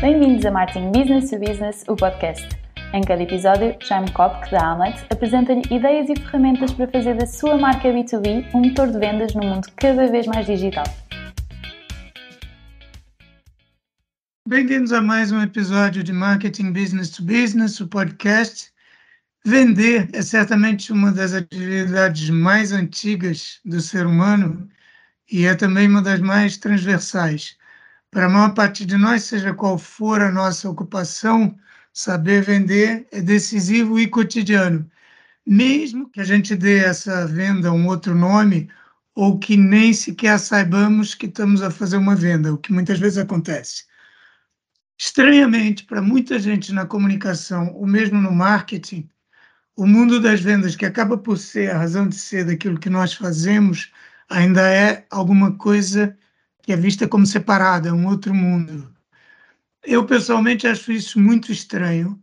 [0.00, 2.48] Bem-vindos a Marketing Business to Business, o podcast.
[2.94, 7.58] Em cada episódio, Jaime Kopk, da Amlet, apresenta-lhe ideias e ferramentas para fazer da sua
[7.58, 10.84] marca B2B um motor de vendas num mundo cada vez mais digital.
[14.46, 18.70] Bem-vindos a mais um episódio de Marketing Business to Business, o podcast.
[19.44, 24.70] Vender é certamente uma das atividades mais antigas do ser humano
[25.28, 27.57] e é também uma das mais transversais.
[28.10, 31.54] Para a maior parte de nós, seja qual for a nossa ocupação,
[31.92, 34.90] saber vender é decisivo e cotidiano.
[35.46, 38.70] Mesmo que a gente dê essa venda um outro nome
[39.14, 43.18] ou que nem sequer saibamos que estamos a fazer uma venda, o que muitas vezes
[43.18, 43.84] acontece.
[44.98, 49.08] Estranhamente, para muita gente na comunicação, ou mesmo no marketing,
[49.76, 53.14] o mundo das vendas, que acaba por ser a razão de ser daquilo que nós
[53.14, 53.92] fazemos,
[54.28, 56.16] ainda é alguma coisa
[56.68, 58.94] que é vista como separada, é um outro mundo.
[59.82, 62.22] Eu, pessoalmente, acho isso muito estranho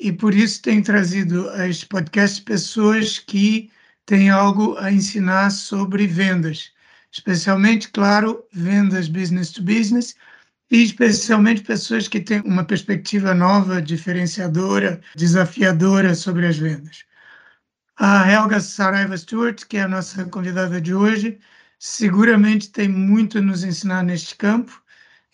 [0.00, 3.70] e por isso tenho trazido a este podcast pessoas que
[4.06, 6.72] têm algo a ensinar sobre vendas,
[7.10, 10.16] especialmente, claro, vendas business to business,
[10.70, 17.04] e especialmente pessoas que têm uma perspectiva nova, diferenciadora, desafiadora sobre as vendas.
[17.98, 21.38] A Helga Saraiva Stewart, que é a nossa convidada de hoje,
[21.82, 24.80] seguramente tem muito a nos ensinar neste campo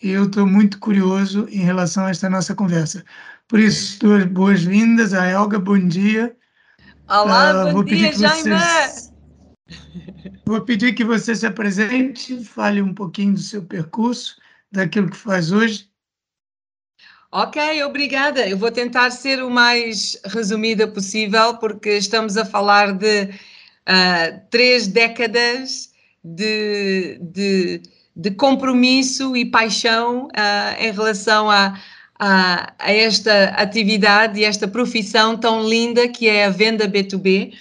[0.01, 3.05] e eu estou muito curioso em relação a esta nossa conversa.
[3.47, 6.35] Por isso, duas boas-vindas a Elga, bom dia.
[7.07, 8.49] Olá, uh, bom dia, Jaime!
[8.49, 9.11] Você...
[10.43, 14.35] Vou pedir que você se apresente, fale um pouquinho do seu percurso,
[14.71, 15.87] daquilo que faz hoje.
[17.31, 18.49] Ok, obrigada.
[18.49, 24.87] Eu vou tentar ser o mais resumida possível, porque estamos a falar de uh, três
[24.87, 25.88] décadas
[26.23, 27.81] de, de,
[28.15, 31.79] de compromisso e paixão uh, em relação a,
[32.19, 37.53] a, a, esta atividade e esta profissão tão linda que é a venda B2B.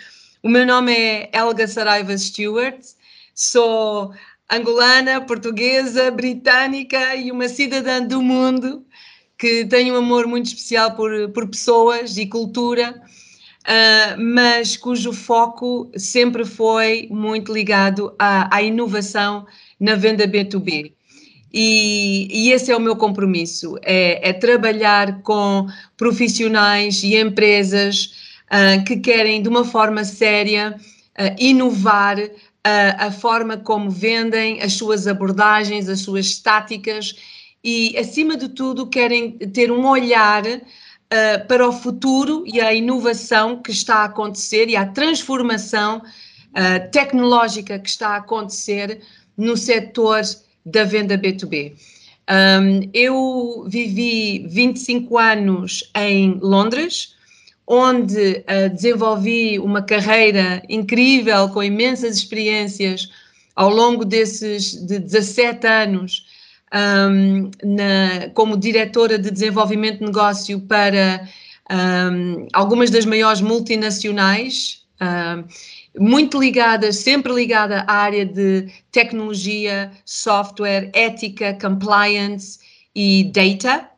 [0.43, 2.81] O meu nome é Elga Saraiva Stewart,
[3.35, 4.13] sou
[4.51, 8.85] angolana, portuguesa, britânica e uma cidadã do mundo
[9.39, 13.01] que tem um amor muito especial por, por pessoas e cultura
[13.67, 19.47] uh, mas cujo foco sempre foi muito ligado à, à inovação
[19.79, 20.93] na venda B2B.
[21.53, 25.67] E, e, esse é o meu compromisso: é, é trabalhar com
[25.97, 28.13] profissionais e empresas
[28.53, 32.31] uh, que querem, de uma forma séria, uh, inovar uh,
[32.99, 37.15] a forma como vendem, as suas abordagens, as suas táticas
[37.63, 40.43] e, acima de tudo, querem ter um olhar
[41.13, 46.91] uh, para o futuro e a inovação que está a acontecer e a transformação uh,
[46.91, 49.01] tecnológica que está a acontecer
[49.37, 50.23] no setor
[50.65, 51.75] da venda B2B.
[52.31, 57.15] Um, eu vivi 25 anos em Londres,
[57.67, 63.09] onde uh, desenvolvi uma carreira incrível, com imensas experiências
[63.57, 66.27] ao longo desses de 17 anos
[66.75, 71.29] um, na, como diretora de desenvolvimento de negócio para
[71.71, 75.45] um, algumas das maiores multinacionais, um,
[75.99, 82.59] muito ligadas, sempre ligada à área de tecnologia, software, ética, compliance
[82.95, 83.89] e data.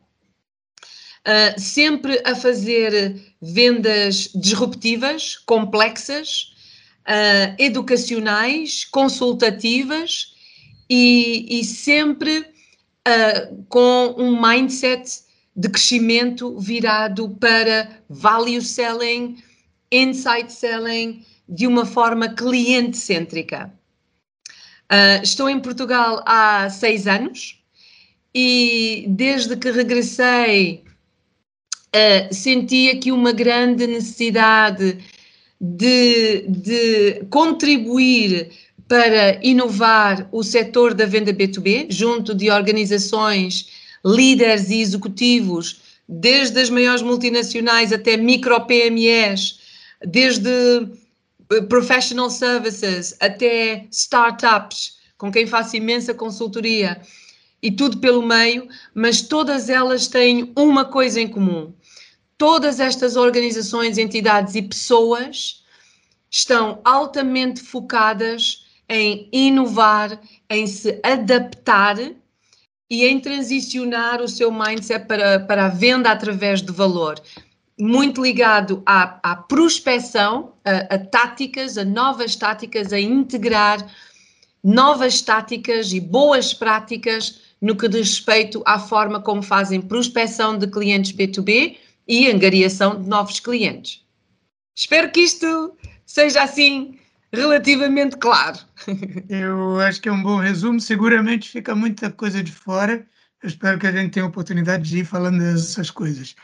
[1.21, 6.51] Uh, sempre a fazer vendas disruptivas, complexas,
[7.07, 10.33] uh, educacionais, consultativas
[10.89, 12.50] e, e sempre
[13.07, 15.23] uh, com um mindset
[15.55, 19.37] de crescimento virado para value selling,
[19.91, 23.73] insight selling, de uma forma cliente-cêntrica.
[24.91, 27.61] Uh, estou em Portugal há seis anos
[28.33, 30.83] e desde que regressei
[31.95, 34.97] uh, senti aqui uma grande necessidade
[35.59, 38.51] de, de contribuir
[38.91, 43.69] para inovar o setor da venda B2B, junto de organizações,
[44.03, 45.79] líderes e executivos,
[46.09, 49.61] desde as maiores multinacionais até micro PMEs,
[50.05, 56.99] desde eh, professional services até startups, com quem faço imensa consultoria
[57.63, 61.73] e tudo pelo meio, mas todas elas têm uma coisa em comum.
[62.37, 65.63] Todas estas organizações, entidades e pessoas
[66.29, 71.97] estão altamente focadas em inovar, em se adaptar
[72.89, 77.15] e em transicionar o seu mindset para, para a venda através de valor.
[77.79, 83.79] Muito ligado à, à prospecção, a, a táticas, a novas táticas, a integrar
[84.61, 90.67] novas táticas e boas práticas no que diz respeito à forma como fazem prospecção de
[90.67, 94.03] clientes B2B e angariação de novos clientes.
[94.75, 96.99] Espero que isto seja assim
[97.31, 98.59] relativamente claro.
[99.29, 100.79] Eu acho que é um bom resumo.
[100.79, 103.05] Seguramente fica muita coisa de fora.
[103.41, 106.35] Eu espero que a gente tenha a oportunidade de ir falando dessas coisas.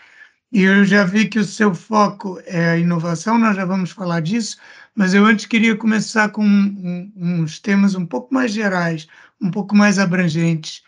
[0.51, 4.22] E eu já vi que o seu foco é a inovação, nós já vamos falar
[4.22, 4.57] disso,
[4.95, 9.07] mas eu antes queria começar com um, uns temas um pouco mais gerais,
[9.42, 10.84] um pouco mais abrangentes,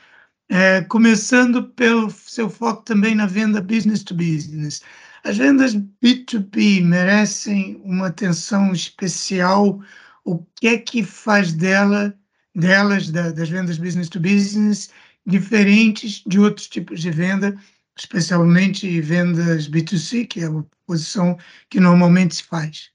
[0.50, 4.82] é, começando pelo seu foco também na venda business to business.
[5.24, 9.82] As vendas B2B merecem uma atenção especial.
[10.24, 12.14] O que é que faz dela,
[12.56, 14.90] delas, da, das vendas business to business,
[15.26, 17.58] diferentes de outros tipos de venda,
[17.98, 21.38] especialmente vendas B2C, que é a posição
[21.70, 22.90] que normalmente se faz?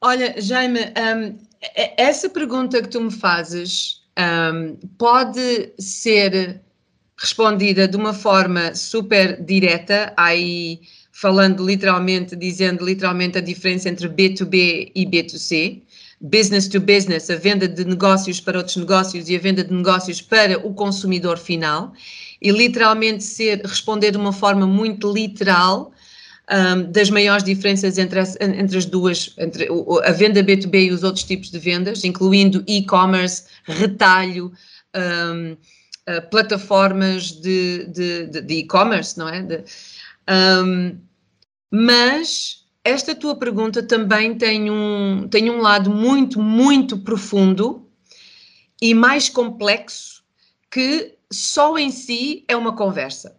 [0.00, 1.38] Olha, Jaime, um,
[1.96, 6.63] essa pergunta que tu me fazes um, pode ser
[7.16, 10.80] respondida de uma forma super direta, aí
[11.12, 15.82] falando literalmente, dizendo literalmente a diferença entre B2B e B2C,
[16.20, 20.20] business to business, a venda de negócios para outros negócios e a venda de negócios
[20.20, 21.92] para o consumidor final,
[22.42, 25.92] e literalmente ser responder de uma forma muito literal
[26.50, 29.68] um, das maiores diferenças entre as, entre as duas, entre
[30.04, 34.52] a venda B2B e os outros tipos de vendas, incluindo e-commerce, retalho,
[34.94, 35.56] um,
[36.08, 39.42] uh, plataformas de e-commerce, não é?
[39.42, 39.64] De,
[40.28, 40.98] um,
[41.70, 47.88] mas esta tua pergunta também tem um, tem um lado muito, muito profundo
[48.80, 50.22] e mais complexo
[50.70, 53.36] que só em si é uma conversa.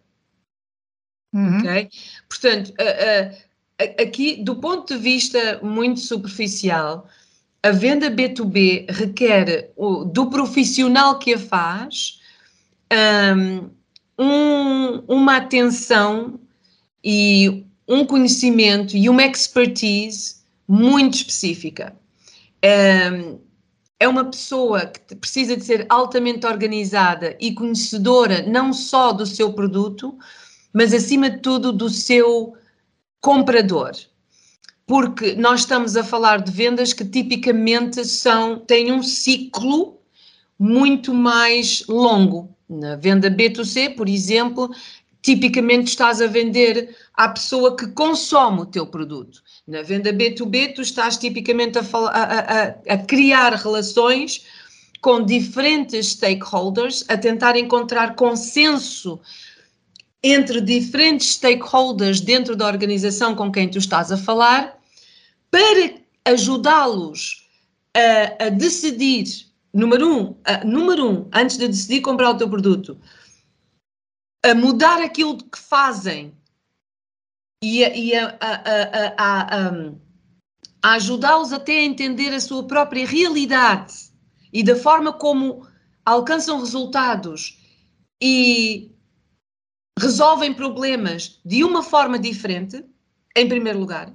[1.32, 1.58] Uhum.
[1.58, 1.90] Ok?
[2.28, 2.74] Portanto,
[4.00, 7.08] aqui, do ponto de vista muito superficial,
[7.62, 12.20] a venda B2B requer o, do profissional que a faz
[14.18, 16.40] um, uma atenção
[17.02, 20.36] e um conhecimento e uma expertise
[20.66, 21.96] muito específica.
[22.64, 23.38] Um,
[23.98, 29.52] é uma pessoa que precisa de ser altamente organizada e conhecedora não só do seu
[29.52, 30.16] produto,
[30.72, 32.54] mas acima de tudo do seu
[33.20, 33.92] comprador.
[34.86, 39.98] Porque nós estamos a falar de vendas que tipicamente são têm um ciclo
[40.58, 42.55] muito mais longo.
[42.68, 44.70] Na venda B2C, por exemplo,
[45.22, 49.42] tipicamente estás a vender à pessoa que consome o teu produto.
[49.66, 54.44] Na venda B2B, tu estás tipicamente a, a, a, a criar relações
[55.00, 59.20] com diferentes stakeholders, a tentar encontrar consenso
[60.22, 64.76] entre diferentes stakeholders dentro da organização com quem tu estás a falar,
[65.50, 67.48] para ajudá-los
[67.94, 69.45] a, a, decidir,
[69.76, 72.98] número um, a, número um, antes de decidir comprar o teu produto,
[74.42, 76.34] a mudar aquilo que fazem
[77.62, 84.10] e a, e a, a, a ajudá-los até a entender a sua própria realidade
[84.52, 85.66] e da forma como
[86.04, 87.58] alcançam resultados
[88.22, 88.90] e
[89.98, 92.84] resolvem problemas de uma forma diferente,
[93.34, 94.14] em primeiro lugar,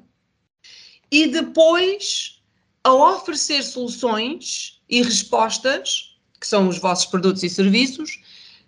[1.12, 2.42] e depois
[2.84, 8.20] a oferecer soluções e respostas, que são os vossos produtos e serviços,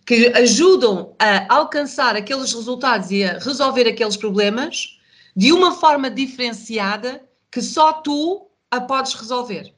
[0.05, 4.97] que ajudam a alcançar aqueles resultados e a resolver aqueles problemas
[5.35, 9.73] de uma forma diferenciada que só tu a podes resolver.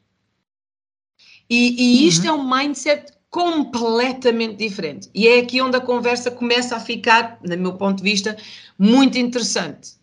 [1.49, 2.29] E, e isto uhum.
[2.29, 5.09] é um mindset completamente diferente.
[5.13, 8.37] E é aqui onde a conversa começa a ficar, do meu ponto de vista,
[8.79, 9.95] muito interessante.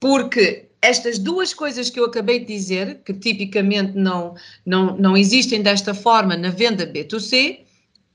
[0.00, 5.62] Porque estas duas coisas que eu acabei de dizer, que tipicamente não, não, não existem
[5.62, 7.60] desta forma na venda B2C,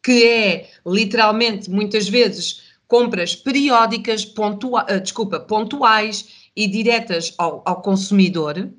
[0.04, 7.82] que é literalmente muitas vezes compras periódicas, pontua, uh, desculpa, pontuais e diretas ao, ao
[7.82, 8.70] consumidor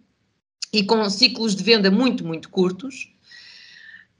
[0.73, 3.13] e com ciclos de venda muito, muito curtos,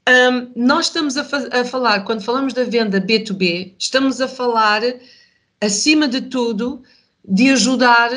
[0.09, 4.81] um, nós estamos a, a, falar, quando falamos da venda B2B, estamos a falar,
[5.61, 6.83] acima de tudo,
[7.23, 8.09] de ajudar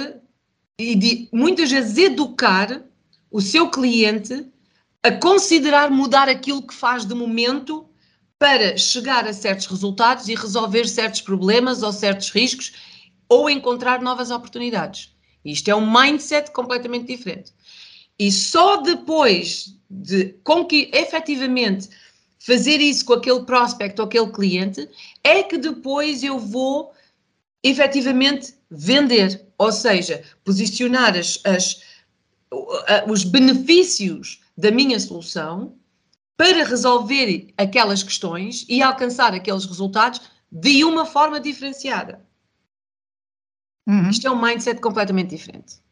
[0.79, 2.83] e de muitas vezes educar
[3.31, 4.47] o seu cliente
[5.03, 7.89] a considerar mudar aquilo que faz de momento
[8.39, 12.73] para chegar a certos resultados e resolver certos problemas ou certos riscos
[13.29, 15.15] ou encontrar novas oportunidades.
[15.45, 17.53] Isto é um mindset completamente diferente.
[18.19, 21.89] E só depois de com que efetivamente
[22.39, 24.89] fazer isso com aquele prospect ou aquele cliente,
[25.23, 26.93] é que depois eu vou
[27.63, 31.83] efetivamente vender, ou seja, posicionar as, as,
[33.09, 35.77] os benefícios da minha solução
[36.37, 40.21] para resolver aquelas questões e alcançar aqueles resultados
[40.51, 42.25] de uma forma diferenciada.
[43.87, 44.09] Uhum.
[44.09, 45.83] Isto é um mindset completamente diferente.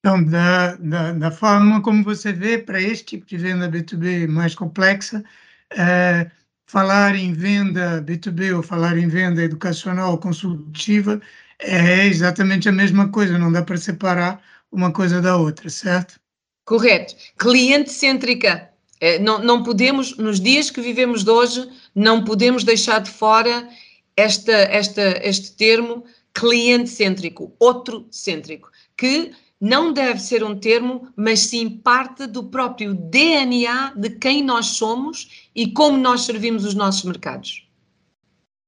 [0.00, 4.54] Então, da, da, da, forma como você vê para este tipo de venda B2B mais
[4.54, 5.24] complexa,
[5.70, 6.30] é,
[6.66, 11.20] falar em venda B2B ou falar em venda educacional consultiva
[11.58, 16.20] é exatamente a mesma coisa, não dá para separar uma coisa da outra, certo?
[16.64, 17.14] Correto.
[17.38, 18.70] Cliente cêntrica.
[19.00, 23.68] É, não, não podemos, nos dias que vivemos de hoje, não podemos deixar de fora
[24.16, 31.40] esta, esta, este termo cliente cêntrico, outro cêntrico, que não deve ser um termo, mas
[31.40, 37.04] sim parte do próprio DNA de quem nós somos e como nós servimos os nossos
[37.04, 37.66] mercados.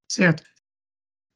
[0.08, 0.44] Certo.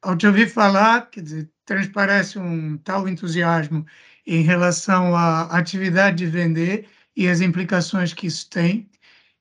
[0.01, 3.85] Ao te ouvir falar, quer dizer, transparece um tal entusiasmo
[4.25, 8.89] em relação à atividade de vender e as implicações que isso tem,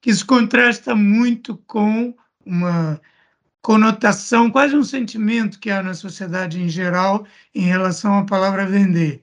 [0.00, 2.14] que isso contrasta muito com
[2.44, 3.00] uma
[3.62, 9.22] conotação, quase um sentimento que há na sociedade em geral em relação à palavra vender,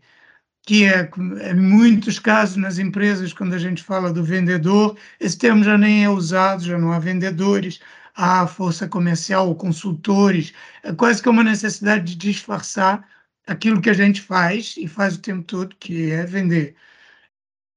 [0.64, 1.10] que é,
[1.52, 6.06] em muitos casos, nas empresas, quando a gente fala do vendedor, esse termo já nem
[6.06, 7.80] é usado, já não há vendedores,
[8.18, 13.08] há força comercial consultores, é quase que uma necessidade de disfarçar
[13.46, 16.76] aquilo que a gente faz e faz o tempo todo, que é vender.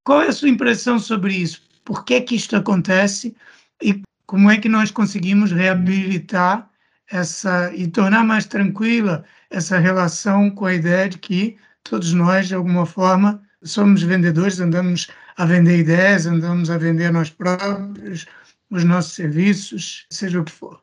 [0.05, 1.63] Qual é a sua impressão sobre isso?
[1.85, 3.37] Por que que isto acontece
[3.83, 6.71] e como é que nós conseguimos reabilitar
[7.11, 12.55] essa e tornar mais tranquila essa relação com a ideia de que todos nós, de
[12.55, 18.27] alguma forma, somos vendedores, andamos a vender ideias, andamos a vender nós próprios,
[18.71, 20.81] os nossos serviços, seja o que for.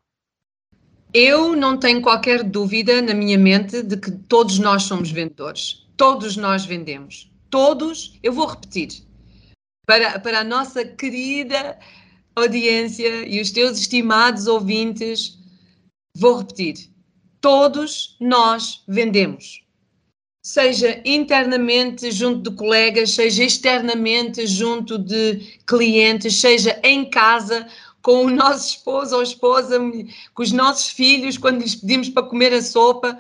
[1.14, 5.88] Eu não tenho qualquer dúvida na minha mente de que todos nós somos vendedores.
[5.96, 7.32] Todos nós vendemos.
[7.50, 9.08] Todos, eu vou repetir,
[9.86, 11.80] para, para a nossa querida
[12.36, 15.40] audiência e os teus estimados ouvintes,
[16.16, 16.92] vou repetir:
[17.40, 19.66] todos nós vendemos.
[20.48, 27.68] Seja internamente junto de colegas, seja externamente junto de clientes, seja em casa
[28.02, 29.78] com o nosso esposo ou esposa,
[30.34, 33.20] com os nossos filhos, quando lhes pedimos para comer a sopa,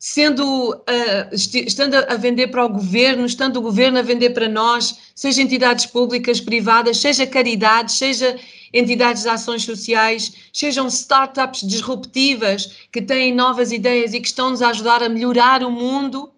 [0.00, 4.98] sendo uh, estando a vender para o governo, estando o governo a vender para nós,
[5.14, 8.36] seja entidades públicas, privadas, seja caridades, seja
[8.74, 14.70] entidades de ações sociais, sejam startups disruptivas que têm novas ideias e que estão-nos a
[14.70, 16.32] ajudar a melhorar o mundo,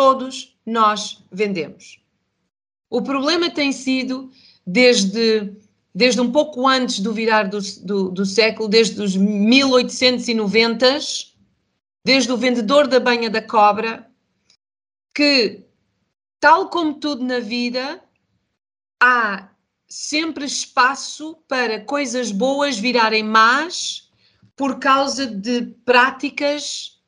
[0.00, 2.00] todos nós vendemos.
[2.88, 4.30] O problema tem sido,
[4.66, 5.52] desde,
[5.94, 11.34] desde um pouco antes do virar do, do, do século, desde os 1890s,
[12.02, 14.10] desde o vendedor da banha da cobra,
[15.14, 15.66] que,
[16.40, 18.02] tal como tudo na vida,
[19.02, 19.50] há
[19.86, 24.10] sempre espaço para coisas boas virarem más
[24.56, 26.99] por causa de práticas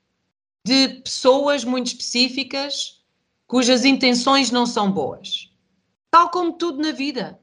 [0.64, 3.02] de pessoas muito específicas
[3.46, 5.50] cujas intenções não são boas.
[6.10, 7.38] Tal como tudo na vida.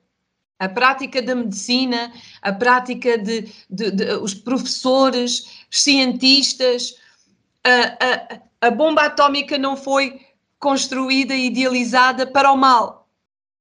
[0.57, 2.11] A prática da medicina,
[2.41, 6.95] a prática de, de, de os professores, os cientistas,
[7.63, 8.35] a,
[8.65, 10.19] a, a bomba atómica não foi
[10.57, 13.09] construída e idealizada para o mal.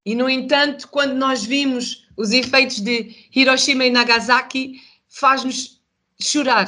[0.05, 5.81] E, no entanto, quando nós vimos os efeitos de Hiroshima e Nagasaki, faz-nos
[6.21, 6.67] chorar.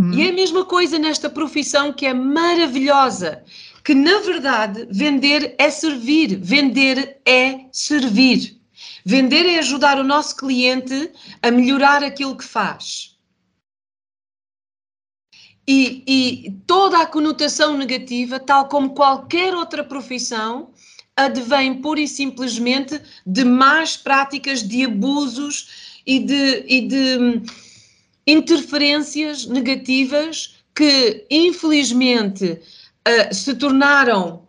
[0.00, 0.12] Hum.
[0.12, 3.44] E é a mesma coisa nesta profissão que é maravilhosa,
[3.84, 8.60] que na verdade vender é servir, vender é servir.
[9.04, 11.10] Vender é ajudar o nosso cliente
[11.42, 13.14] a melhorar aquilo que faz.
[15.66, 20.72] E, e, toda a conotação negativa, tal como qualquer outra profissão,
[21.16, 27.42] advém pura e simplesmente de más práticas, de abusos e de, e de hum,
[28.26, 32.60] interferências negativas que, infelizmente,
[33.06, 34.48] uh, se tornaram,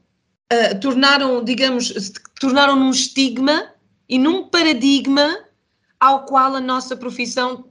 [0.51, 3.71] uh, tornaram, digamos, se tornaram num estigma
[4.07, 5.39] e num paradigma
[5.99, 7.65] ao qual a nossa profissão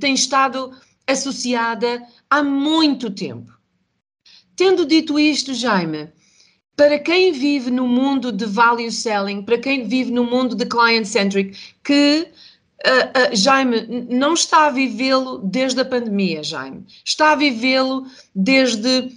[0.00, 0.70] tem estado
[1.06, 3.52] associada há muito tempo.
[4.56, 6.12] Tendo dito isto, Jaime,
[6.76, 11.56] para quem vive no mundo de value selling, para quem vive no mundo de client-centric,
[11.84, 12.28] que
[12.84, 19.10] uh, uh, Jaime não está a vivê-lo desde a pandemia, Jaime, está a vivê-lo desde,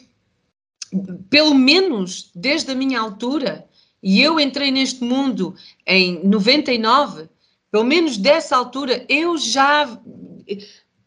[1.29, 3.67] pelo menos desde a minha altura,
[4.01, 5.55] e eu entrei neste mundo
[5.85, 7.29] em 99,
[7.71, 9.99] pelo menos dessa altura, eu já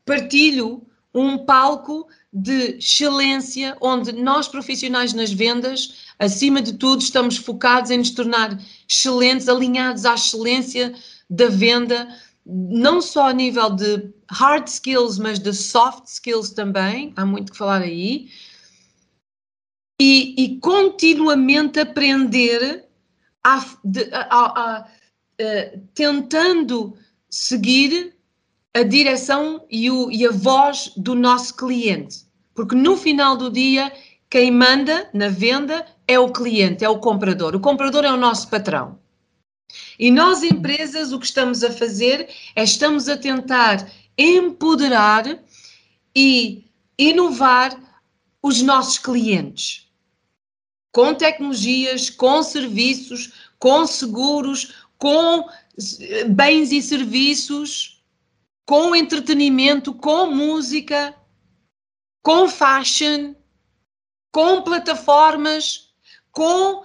[0.04, 7.90] partilho um palco de excelência, onde nós profissionais nas vendas, acima de tudo, estamos focados
[7.90, 8.56] em nos tornar
[8.88, 10.94] excelentes, alinhados à excelência
[11.28, 12.08] da venda,
[12.50, 17.58] não só a nível de hard skills, mas de soft skills também, há muito que
[17.58, 18.28] falar aí,
[20.00, 22.86] e, e continuamente aprender,
[23.44, 24.86] a, de, a, a, a,
[25.94, 26.96] tentando
[27.28, 28.16] seguir
[28.74, 32.24] a direção e, o, e a voz do nosso cliente.
[32.54, 33.92] Porque no final do dia,
[34.28, 37.54] quem manda na venda é o cliente, é o comprador.
[37.54, 38.99] O comprador é o nosso patrão.
[40.00, 42.26] E nós, empresas, o que estamos a fazer
[42.56, 45.24] é estamos a tentar empoderar
[46.16, 46.64] e
[46.98, 47.78] inovar
[48.42, 49.92] os nossos clientes.
[50.90, 55.46] Com tecnologias, com serviços, com seguros, com
[56.30, 58.02] bens e serviços,
[58.66, 61.14] com entretenimento, com música,
[62.22, 63.34] com fashion,
[64.32, 65.92] com plataformas,
[66.32, 66.82] com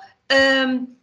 [0.67, 0.94] um,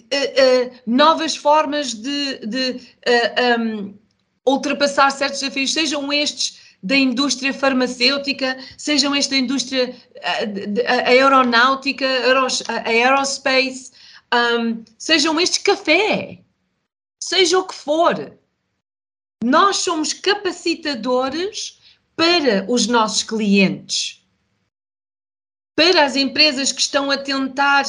[0.00, 3.98] uh, novas formas de, de uh, um,
[4.46, 12.06] ultrapassar certos desafios, sejam estes da indústria farmacêutica, sejam esta indústria a, aeronáutica,
[12.68, 13.90] a aerospace,
[14.32, 16.40] um, sejam estes café,
[17.20, 18.32] seja o que for.
[19.44, 21.80] Nós somos capacitadores
[22.14, 24.24] para os nossos clientes,
[25.76, 27.84] para as empresas que estão a tentar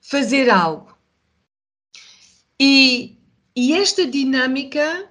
[0.00, 0.97] fazer algo.
[2.60, 3.18] E,
[3.54, 5.08] e esta dinâmica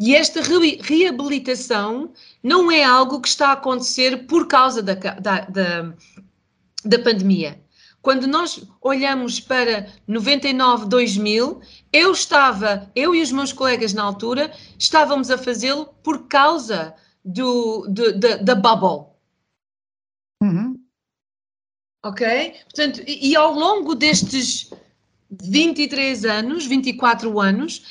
[0.00, 5.40] e esta re reabilitação não é algo que está a acontecer por causa da, da,
[5.40, 5.94] da,
[6.84, 7.60] da pandemia.
[8.00, 11.60] Quando nós olhamos para 99, 2000,
[11.92, 17.86] eu estava, eu e os meus colegas na altura, estávamos a fazê-lo por causa do,
[17.88, 19.12] do, da, da bubble.
[20.40, 20.80] Uhum.
[22.04, 22.54] Ok?
[22.64, 24.70] Portanto, e, e ao longo destes
[25.30, 27.82] 23 anos, 24 anos,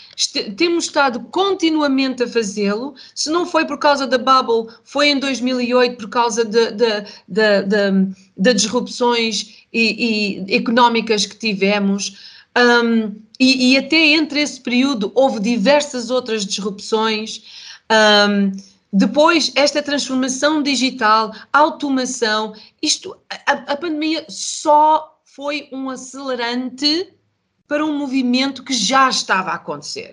[0.58, 2.96] temos estado continuamente a fazê-lo.
[3.14, 10.46] Se não foi por causa da bubble, foi em 2008 por causa de disrupções e,
[10.48, 12.18] e, económicas que tivemos.
[12.58, 17.44] Um, e, e, até entre esse período houve diversas outras disrupções.
[17.92, 18.52] Um,
[18.92, 27.14] depois, esta transformação digital, automação, isto, a, a pandemia só foi um acelerante
[27.68, 30.12] para um movimento que já estava a acontecer.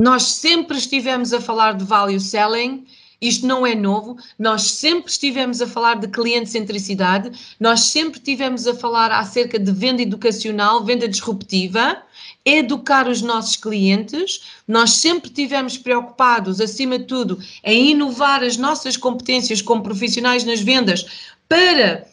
[0.00, 2.86] Nós sempre estivemos a falar de value selling,
[3.20, 8.66] isto não é novo, nós sempre estivemos a falar de cliente centricidade, nós sempre estivemos
[8.66, 12.02] a falar acerca de venda educacional, venda disruptiva,
[12.46, 18.96] educar os nossos clientes, nós sempre estivemos preocupados, acima de tudo, em inovar as nossas
[18.96, 21.04] competências como profissionais nas vendas
[21.46, 22.09] para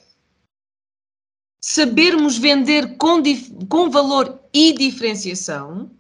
[1.68, 3.22] sabermos vender com,
[3.68, 5.92] com valor e diferenciação.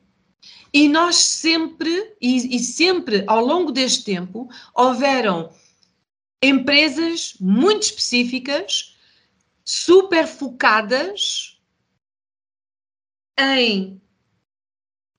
[0.74, 5.54] E nós sempre, e, e sempre ao longo deste tempo, houveram
[6.42, 8.96] empresas muito específicas,
[9.66, 11.60] super focadas
[13.38, 14.02] em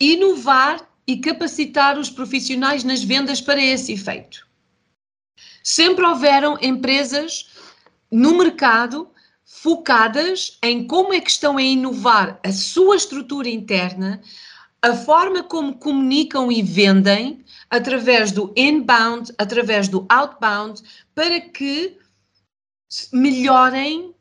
[0.00, 4.48] inovar e capacitar os profissionais nas vendas para esse efeito.
[5.62, 7.50] Sempre houveram empresas
[8.10, 9.12] no mercado
[9.50, 14.20] focadas em como é que estão a inovar a sua estrutura interna,
[14.82, 20.82] a forma como comunicam e vendem através do inbound, através do outbound,
[21.14, 21.96] para que
[23.10, 24.14] melhorem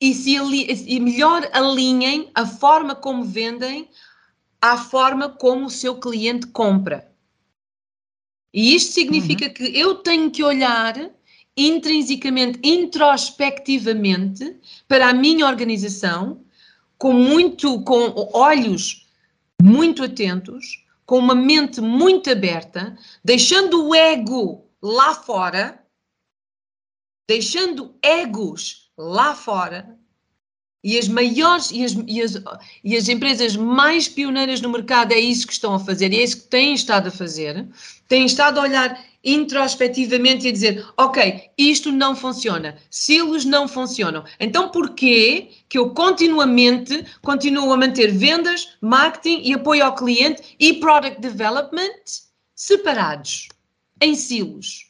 [0.00, 3.88] e, se e melhor alinhem a forma como vendem
[4.62, 7.12] à forma como o seu cliente compra.
[8.52, 9.52] E isto significa uhum.
[9.52, 10.94] que eu tenho que olhar
[11.56, 16.44] intrinsecamente, introspectivamente, para a minha organização,
[16.98, 19.06] com muito, com olhos
[19.62, 25.82] muito atentos, com uma mente muito aberta, deixando o ego lá fora,
[27.28, 29.98] deixando egos lá fora,
[30.86, 32.40] e as maiores e as, e, as,
[32.84, 36.42] e as empresas mais pioneiras no mercado é isso que estão a fazer, é isso
[36.42, 37.66] que têm estado a fazer,
[38.06, 44.22] têm estado a olhar introspectivamente e a dizer, ok, isto não funciona, silos não funcionam,
[44.38, 50.74] então porquê que eu continuamente continuo a manter vendas, marketing e apoio ao cliente e
[50.74, 52.04] product development
[52.54, 53.48] separados,
[54.00, 54.86] em silos?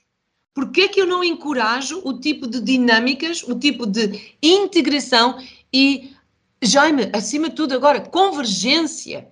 [0.56, 5.38] Porquê que eu não encorajo o tipo de dinâmicas, o tipo de integração
[5.78, 6.16] e,
[6.62, 9.30] Jaime, acima de tudo agora, convergência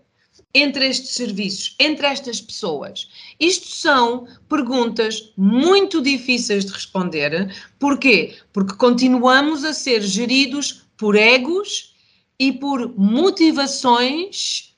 [0.52, 3.08] entre estes serviços, entre estas pessoas?
[3.40, 7.50] Isto são perguntas muito difíceis de responder.
[7.78, 8.36] Porquê?
[8.52, 11.94] Porque continuamos a ser geridos por egos
[12.38, 14.76] e por motivações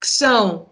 [0.00, 0.70] que são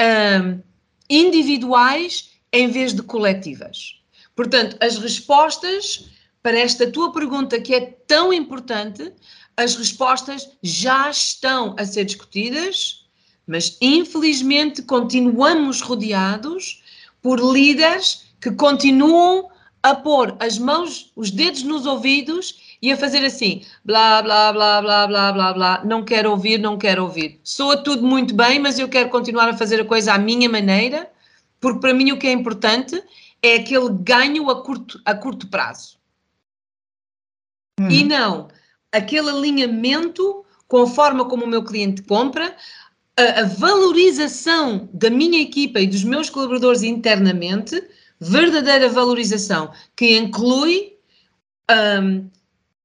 [0.00, 0.62] um,
[1.10, 4.00] individuais em vez de coletivas.
[4.34, 6.08] Portanto, as respostas
[6.48, 9.12] para esta tua pergunta que é tão importante,
[9.54, 13.04] as respostas já estão a ser discutidas,
[13.46, 16.82] mas infelizmente continuamos rodeados
[17.20, 19.50] por líderes que continuam
[19.82, 24.80] a pôr as mãos, os dedos nos ouvidos e a fazer assim, blá, blá, blá,
[24.80, 27.38] blá, blá, blá, blá, não quero ouvir, não quero ouvir.
[27.44, 31.10] Soa tudo muito bem, mas eu quero continuar a fazer a coisa à minha maneira,
[31.60, 32.98] porque para mim o que é importante
[33.42, 35.97] é aquele ganho a curto, a curto prazo.
[37.78, 37.88] Hum.
[37.90, 38.48] E não
[38.92, 42.54] aquele alinhamento com a forma como o meu cliente compra,
[43.16, 47.82] a, a valorização da minha equipa e dos meus colaboradores internamente,
[48.20, 50.96] verdadeira valorização, que inclui
[51.70, 52.28] um,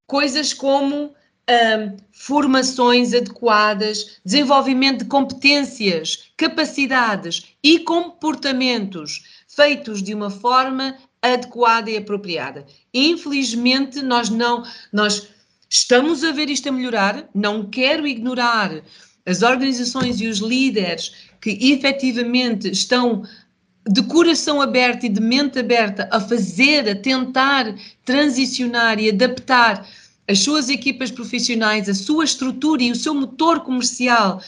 [0.07, 10.97] coisas como um, formações adequadas, desenvolvimento de competências, capacidades e comportamentos feitos de uma forma
[11.23, 12.65] adequada e apropriada.
[12.93, 15.29] Infelizmente, nós não, nós
[15.69, 18.83] estamos a ver isto a melhorar, não quero ignorar
[19.25, 23.23] as organizações e os líderes que efetivamente estão
[23.89, 27.73] de coração aberto e de mente aberta a fazer, a tentar
[28.05, 29.87] transicionar e adaptar
[30.27, 34.41] as suas equipas profissionais, a sua estrutura e o seu motor comercial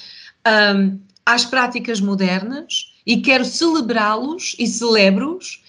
[0.75, 5.61] um, às práticas modernas e quero celebrá-los e celebro-os,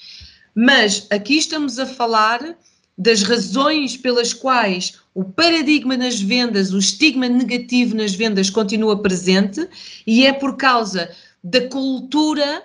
[0.56, 2.56] mas aqui estamos a falar
[2.96, 9.68] das razões pelas quais o paradigma nas vendas, o estigma negativo nas vendas continua presente
[10.06, 11.14] e é por causa
[11.44, 12.62] da cultura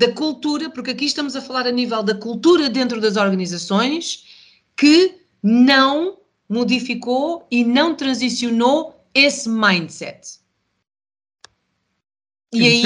[0.00, 4.24] da cultura, porque aqui estamos a falar a nível da cultura dentro das organizações,
[4.76, 6.18] que não
[6.48, 10.38] modificou e não transicionou esse mindset.
[12.52, 12.82] E aí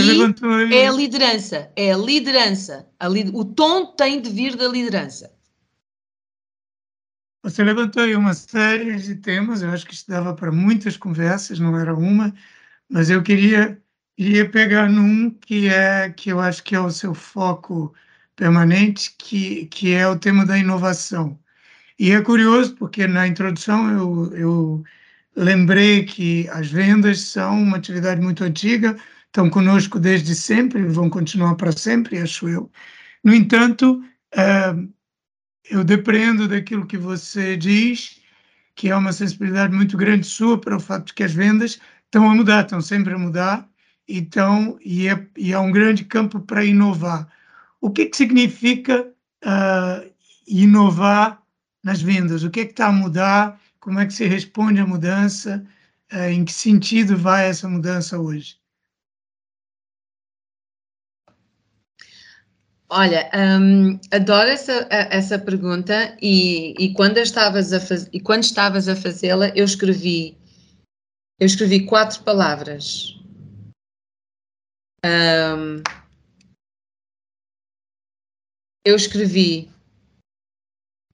[0.73, 2.89] é a liderança, é a liderança.
[2.99, 5.33] A li o tom tem de vir da liderança.
[7.45, 11.59] Você levantou aí uma série de temas, eu acho que isto dava para muitas conversas,
[11.59, 12.33] não era uma,
[12.89, 13.83] mas eu queria
[14.19, 17.95] Iria pegar num que é que eu acho que é o seu foco
[18.37, 21.39] permanente, que, que é o tema da inovação.
[21.99, 24.85] E é curioso porque na introdução eu, eu
[25.37, 28.97] lembrei que as vendas são uma atividade muito antiga,
[29.33, 32.71] estão conosco desde sempre, vão continuar para sempre, acho eu.
[33.25, 34.75] No entanto, é,
[35.71, 38.21] eu depreendo daquilo que você diz,
[38.75, 42.31] que é uma sensibilidade muito grande sua para o fato de que as vendas estão
[42.31, 43.67] a mudar, estão sempre a mudar,
[44.07, 47.27] então, e é, e é um grande campo para inovar.
[47.81, 49.01] O que, que significa
[49.45, 50.13] uh,
[50.47, 51.43] inovar
[51.83, 52.43] nas vendas?
[52.45, 53.59] O que é que está a mudar?
[53.81, 55.65] Como é que se responde à mudança?
[56.13, 58.62] Uh, em que sentido vai essa mudança hoje?
[62.95, 68.87] Olha, um, adoro essa, essa pergunta e, e, quando estavas a faz, e quando estavas
[68.87, 70.37] a fazê-la, eu escrevi
[71.41, 73.19] eu escrevi quatro palavras
[75.05, 75.83] um,
[78.85, 79.71] eu escrevi,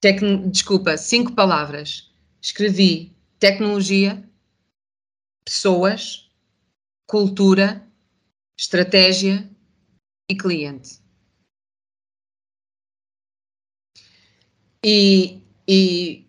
[0.01, 2.11] tecno, desculpa, cinco palavras.
[2.41, 4.23] Escrevi tecnologia,
[5.45, 6.31] pessoas,
[7.07, 7.87] cultura,
[8.59, 9.49] estratégia
[10.31, 11.08] e cliente.
[14.85, 16.27] E, e,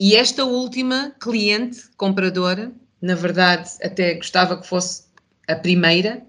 [0.00, 5.06] e esta última cliente, compradora, na verdade, até gostava que fosse
[5.48, 6.26] a primeira,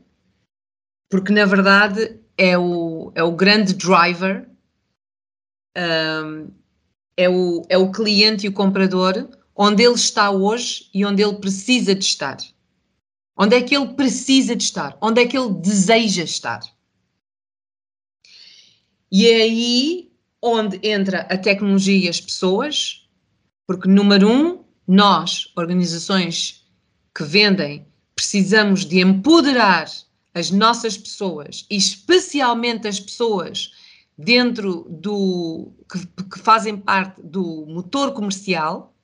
[1.09, 4.47] porque na verdade é o, é o grande driver,
[5.75, 6.51] um,
[7.15, 11.39] é, o, é o cliente e o comprador, onde ele está hoje e onde ele
[11.39, 12.37] precisa de estar.
[13.35, 14.97] Onde é que ele precisa de estar?
[15.01, 16.59] Onde é que ele deseja estar?
[19.11, 23.07] E é aí onde entra a tecnologia e as pessoas,
[23.65, 26.65] porque, número um, nós, organizações
[27.13, 29.87] que vendem precisamos de empoderar
[30.33, 33.71] as nossas pessoas, e especialmente as pessoas
[34.17, 38.95] dentro do que, que, fazem parte do motor comercial,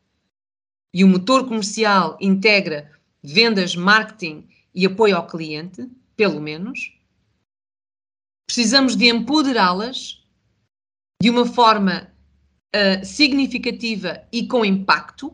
[0.93, 2.91] e o motor comercial integra
[3.23, 6.93] vendas, marketing e apoio ao cliente, pelo menos.
[8.47, 10.22] Precisamos de empoderá-las
[11.23, 12.09] de uma forma
[12.75, 15.33] uh, significativa e com impacto.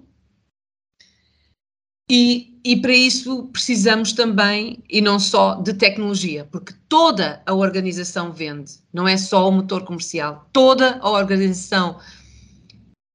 [2.08, 8.32] E, e para isso precisamos também, e não só, de tecnologia, porque toda a organização
[8.32, 12.00] vende, não é só o motor comercial, toda a organização,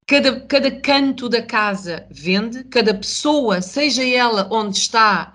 [0.05, 5.33] cada, cada canto da casa vende, cada pessoa, seja ela onde está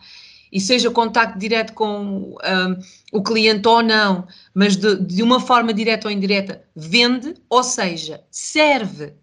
[0.52, 2.80] e seja contacto direto com um,
[3.12, 8.22] o cliente ou não, mas de, de uma forma direta ou indireta, vende, ou seja,
[8.32, 9.14] serve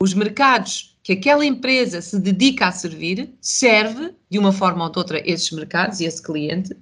[0.00, 4.98] os mercados que aquela empresa se dedica a servir, serve de uma forma ou de
[4.98, 6.76] outra esses mercados e esse cliente.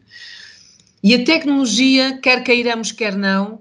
[1.02, 3.60] E a tecnologia, quer queiramos, quer não,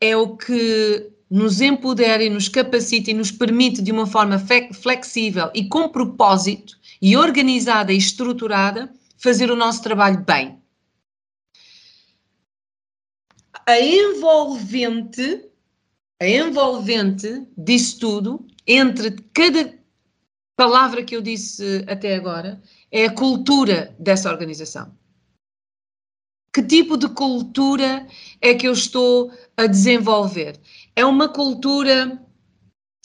[0.00, 5.50] é o que nos empodera e nos capacita e nos permite de uma forma flexível
[5.52, 10.62] e com propósito e organizada e estruturada fazer o nosso trabalho bem.
[13.66, 15.50] A envolvente,
[16.20, 19.76] a envolvente disso tudo, entre cada
[20.56, 24.96] palavra que eu disse até agora, é a cultura dessa organização.
[26.52, 28.06] Que tipo de cultura
[28.40, 30.58] é que eu estou a desenvolver?
[30.96, 32.20] É uma cultura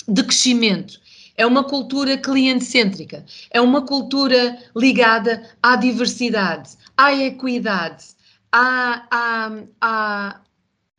[0.08, 1.00] de crescimento,
[1.36, 8.06] é uma cultura cliente-cêntrica, é uma cultura ligada à diversidade, à equidade,
[8.52, 10.42] à, à, à,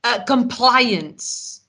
[0.03, 1.63] à compliance.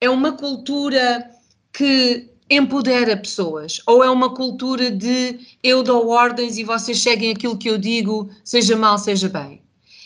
[0.00, 1.30] É uma cultura
[1.72, 7.56] que empodera pessoas, ou é uma cultura de eu dou ordens e vocês seguem aquilo
[7.56, 9.62] que eu digo, seja mal, seja bem.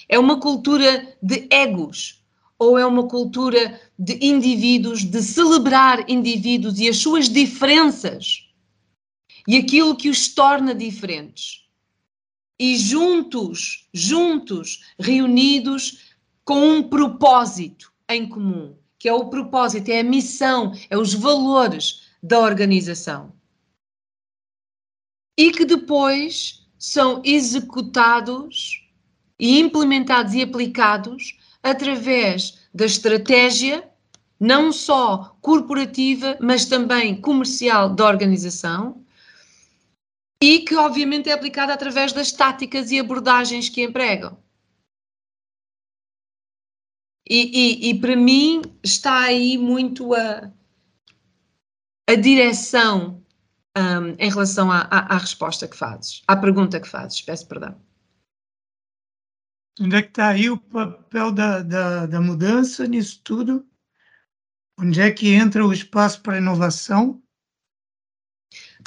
[0.08, 2.22] É uma cultura de egos,
[2.58, 8.44] ou é uma cultura de indivíduos, de celebrar indivíduos e as suas diferenças
[9.46, 11.64] e aquilo que os torna diferentes.
[12.58, 16.14] E juntos, juntos, reunidos
[16.44, 22.02] com um propósito em comum, que é o propósito, é a missão, é os valores
[22.22, 23.32] da organização.
[25.36, 28.88] E que depois são executados
[29.38, 33.88] e implementados e aplicados através da estratégia,
[34.38, 39.03] não só corporativa, mas também comercial da organização,
[40.42, 44.37] e que obviamente é aplicada através das táticas e abordagens que empregam.
[47.27, 50.53] E, e, e para mim está aí muito a,
[52.07, 53.24] a direção
[53.74, 57.81] um, em relação à, à, à resposta que fazes, à pergunta que fazes, peço perdão.
[59.80, 63.66] Onde é que está aí o papel da, da, da mudança nisso tudo?
[64.78, 67.20] Onde é que entra o espaço para inovação?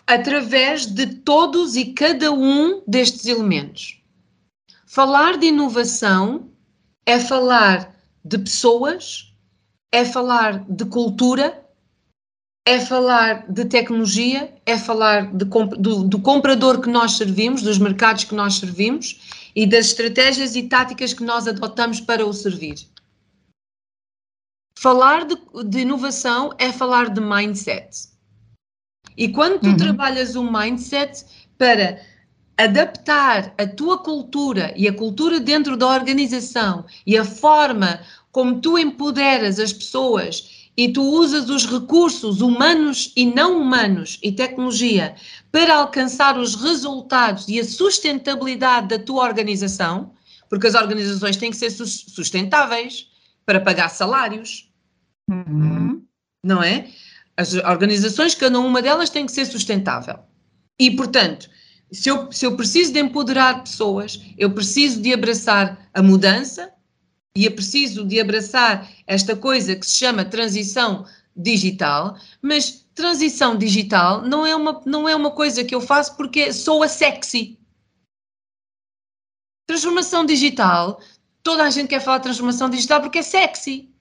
[0.06, 4.02] Através de todos e cada um destes elementos.
[4.86, 6.50] Falar de inovação
[7.06, 9.34] é falar de pessoas,
[9.92, 11.66] é falar de cultura,
[12.66, 18.24] é falar de tecnologia, é falar de, do, do comprador que nós servimos, dos mercados
[18.24, 22.76] que nós servimos e das estratégias e táticas que nós adotamos para o servir.
[24.78, 28.10] Falar de, de inovação é falar de mindset.
[29.18, 29.78] E quando tu uhum.
[29.78, 31.26] trabalhas um mindset
[31.58, 32.00] para
[32.56, 38.00] adaptar a tua cultura e a cultura dentro da organização e a forma
[38.32, 44.32] como tu empoderas as pessoas e tu usas os recursos humanos e não humanos e
[44.32, 45.16] tecnologia
[45.52, 50.14] para alcançar os resultados e a sustentabilidade da tua organização,
[50.48, 53.08] porque as organizações têm que ser sustentáveis
[53.44, 54.72] para pagar salários,
[55.28, 56.04] uhum.
[56.44, 56.88] não é?
[57.36, 60.20] As organizações, cada uma delas tem que ser sustentável.
[60.80, 61.50] E, portanto,
[61.92, 66.72] se eu, se eu preciso de empoderar pessoas, eu preciso de abraçar a mudança,
[67.38, 74.24] e é preciso de abraçar esta coisa que se chama transição digital, mas transição digital
[74.24, 77.60] não é uma, não é uma coisa que eu faço porque sou a sexy.
[79.68, 81.00] Transformação digital,
[81.44, 83.94] toda a gente quer falar de transformação digital porque é sexy.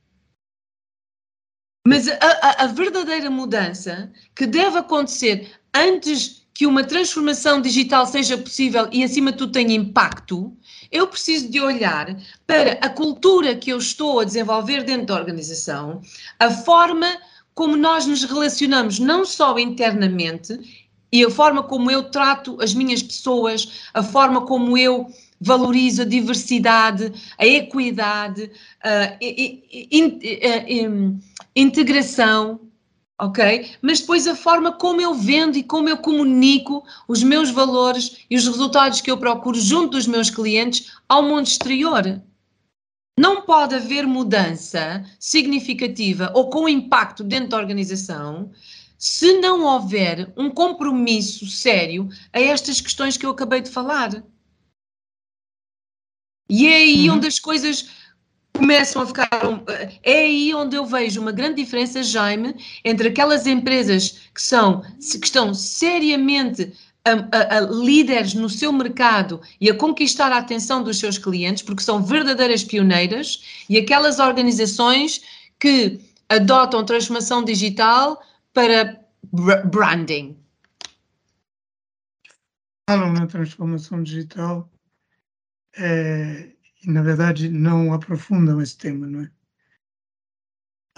[1.87, 8.39] Mas a, a, a verdadeira mudança que deve acontecer antes que uma transformação digital seja
[8.39, 10.57] possível e, acima de tudo, tenha impacto,
[10.91, 16.01] eu preciso de olhar para a cultura que eu estou a desenvolver dentro da organização,
[16.39, 17.07] a forma
[17.55, 23.03] como nós nos relacionamos, não só internamente, e a forma como eu trato as minhas
[23.03, 25.07] pessoas, a forma como eu
[25.41, 28.51] valorizo a diversidade, a equidade,
[28.83, 29.17] a
[31.55, 32.61] integração,
[33.21, 33.73] ok?
[33.81, 38.37] Mas depois a forma como eu vendo e como eu comunico os meus valores e
[38.37, 42.23] os resultados que eu procuro junto dos meus clientes ao mundo exterior.
[43.19, 48.51] Não pode haver mudança significativa ou com impacto dentro da organização
[48.99, 54.23] se não houver um compromisso sério a estas questões que eu acabei de falar.
[56.49, 57.17] E é aí uhum.
[57.17, 57.89] onde as coisas
[58.57, 59.29] começam a ficar.
[60.03, 65.27] É aí onde eu vejo uma grande diferença, Jaime, entre aquelas empresas que, são, que
[65.27, 66.73] estão seriamente
[67.05, 71.63] a, a, a, líderes no seu mercado e a conquistar a atenção dos seus clientes,
[71.63, 75.23] porque são verdadeiras pioneiras, e aquelas organizações
[75.61, 78.21] que adotam transformação digital
[78.53, 79.01] para
[79.67, 80.37] branding.
[82.89, 84.71] Falam na transformação digital
[85.77, 86.56] é,
[86.87, 89.31] e, na verdade, não aprofundam esse tema, não é?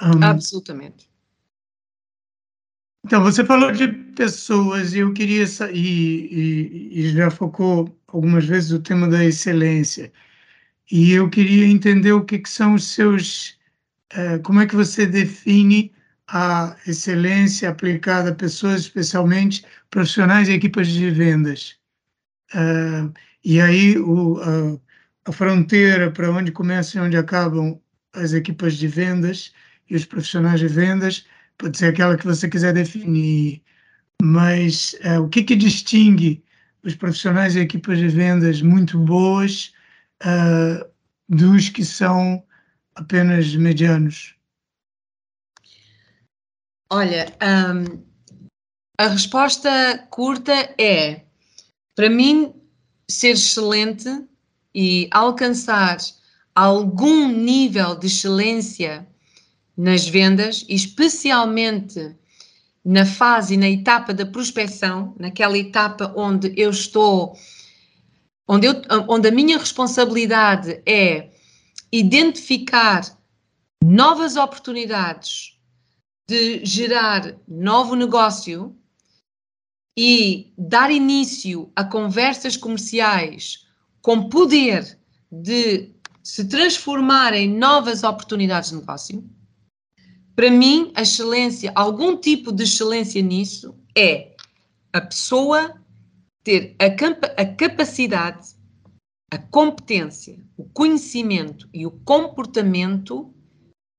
[0.01, 1.11] Um, Absolutamente.
[3.05, 8.71] Então, você falou de pessoas e eu queria e, e, e, já focou algumas vezes
[8.71, 10.13] o tema da excelência.
[10.91, 13.59] E eu queria entender o que, que são os seus,
[14.13, 15.93] uh, como é que você define
[16.29, 21.77] a excelência aplicada a pessoas, especialmente profissionais e equipas de vendas.
[22.55, 23.13] Uh,
[23.45, 24.79] e aí o, a,
[25.29, 27.79] a fronteira para onde começam e onde acabam
[28.15, 29.53] as equipas de vendas
[29.89, 31.27] e os profissionais de vendas
[31.59, 33.63] pode ser aquela que você quiser definir,
[34.23, 36.43] mas é, o que, que distingue
[36.83, 39.75] os profissionais e equipas de vendas muito boas
[40.23, 40.89] uh,
[41.29, 42.43] dos que são
[42.95, 44.35] apenas medianos?
[46.91, 48.03] Olha, um,
[48.99, 51.25] a resposta curta é:
[51.95, 52.55] para mim,
[53.11, 54.09] ser excelente
[54.75, 55.99] e alcançar
[56.55, 59.07] algum nível de excelência
[59.77, 62.17] nas vendas, especialmente
[62.85, 67.37] na fase, na etapa da prospecção, naquela etapa onde eu estou,
[68.49, 68.75] onde, eu,
[69.09, 71.31] onde a minha responsabilidade é
[71.93, 73.03] identificar
[73.85, 75.59] novas oportunidades
[76.29, 78.77] de gerar novo negócio
[79.97, 83.68] e dar início a conversas comerciais
[84.09, 84.99] com poder
[85.31, 85.91] de
[86.23, 89.23] se transformar em novas oportunidades de negócio.
[90.35, 94.35] Para mim, a excelência, algum tipo de excelência nisso é
[94.95, 95.79] a pessoa
[96.43, 96.87] ter a,
[97.43, 98.57] a capacidade,
[99.31, 103.31] a competência, o conhecimento e o comportamento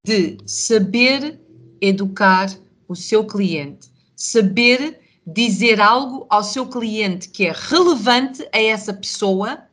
[0.04, 1.39] de saber
[1.80, 2.50] educar
[2.88, 9.68] o seu cliente, saber dizer algo ao seu cliente que é relevante a essa pessoa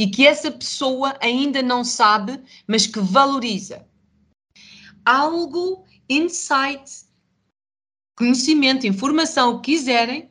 [0.00, 3.86] e que essa pessoa ainda não sabe, mas que valoriza.
[5.04, 7.04] Algo insight,
[8.16, 10.30] conhecimento, informação, o que quiserem,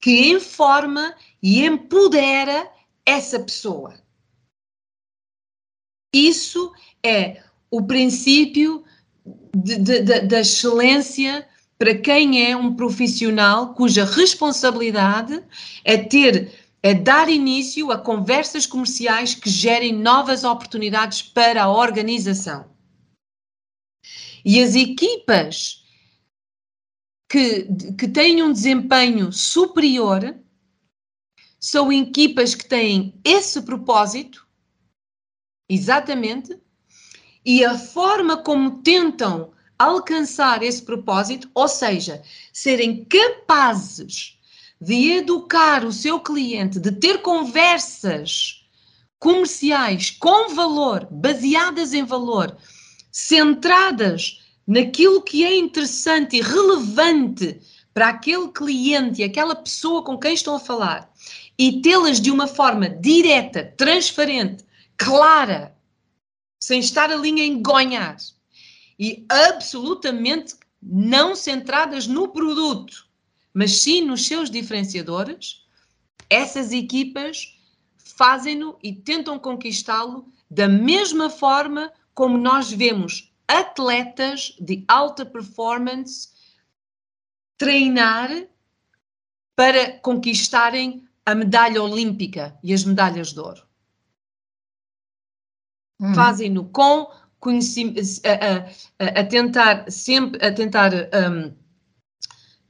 [0.00, 2.70] que informa e empodera
[3.04, 4.00] essa pessoa.
[6.14, 6.72] Isso
[7.04, 8.84] é o princípio
[10.28, 15.42] da excelência para quem é um profissional cuja responsabilidade
[15.82, 22.70] é ter é dar início a conversas comerciais que gerem novas oportunidades para a organização.
[24.44, 25.84] E as equipas
[27.30, 30.36] que, que têm um desempenho superior
[31.60, 34.44] são equipas que têm esse propósito,
[35.68, 36.60] exatamente,
[37.44, 44.40] e a forma como tentam alcançar esse propósito, ou seja, serem capazes
[44.82, 48.66] de educar o seu cliente, de ter conversas
[49.16, 52.56] comerciais com valor, baseadas em valor,
[53.12, 57.60] centradas naquilo que é interessante e relevante
[57.94, 61.08] para aquele cliente e aquela pessoa com quem estão a falar
[61.56, 64.64] e tê-las de uma forma direta, transparente,
[64.96, 65.76] clara,
[66.58, 68.16] sem estar ali a engonhar
[68.98, 73.11] e absolutamente não centradas no produto,
[73.52, 75.66] mas sim nos seus diferenciadores,
[76.28, 77.58] essas equipas
[77.96, 86.30] fazem-no e tentam conquistá-lo da mesma forma como nós vemos atletas de alta performance
[87.58, 88.30] treinar
[89.54, 93.62] para conquistarem a medalha olímpica e as medalhas de ouro.
[96.00, 96.14] Uhum.
[96.14, 101.54] Fazem-no com conhecimento, a, a, a, tentar sempre, a tentar um,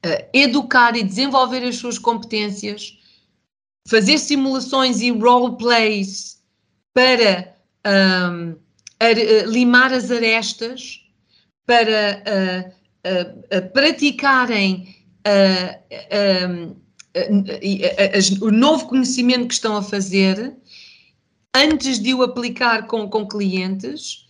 [0.05, 2.99] a educar e desenvolver as suas competências,
[3.89, 6.43] fazer simulações e role plays
[6.95, 7.55] para
[7.87, 8.57] um,
[9.01, 9.13] a,
[9.47, 11.01] limar as arestas,
[11.67, 12.75] para
[13.73, 14.97] praticarem
[18.41, 20.57] o novo conhecimento que estão a fazer
[21.55, 24.27] antes de o aplicar com, com clientes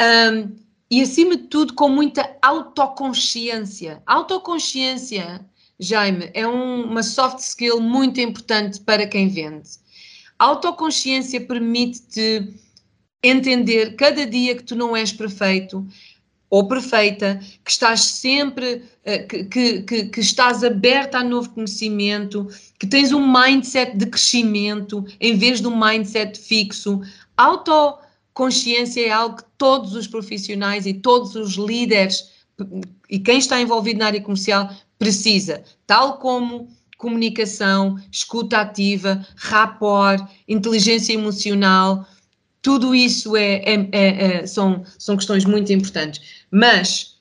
[0.00, 0.63] um,
[0.94, 4.00] e, acima de tudo, com muita autoconsciência.
[4.06, 5.44] Autoconsciência,
[5.76, 9.70] Jaime, é um, uma soft skill muito importante para quem vende.
[10.38, 12.48] Autoconsciência permite-te
[13.24, 15.84] entender cada dia que tu não és perfeito,
[16.48, 22.46] ou perfeita, que estás sempre, eh, que, que, que, estás aberta a novo conhecimento,
[22.78, 27.00] que tens um mindset de crescimento em vez de um mindset fixo.
[28.34, 32.32] Autoconsciência é algo que todos os profissionais e todos os líderes
[33.08, 36.68] e quem está envolvido na área comercial precisa, tal como
[36.98, 42.06] comunicação, escuta ativa, rapport, inteligência emocional,
[42.60, 46.44] tudo isso é, é, é, é, são, são questões muito importantes.
[46.50, 47.18] Mas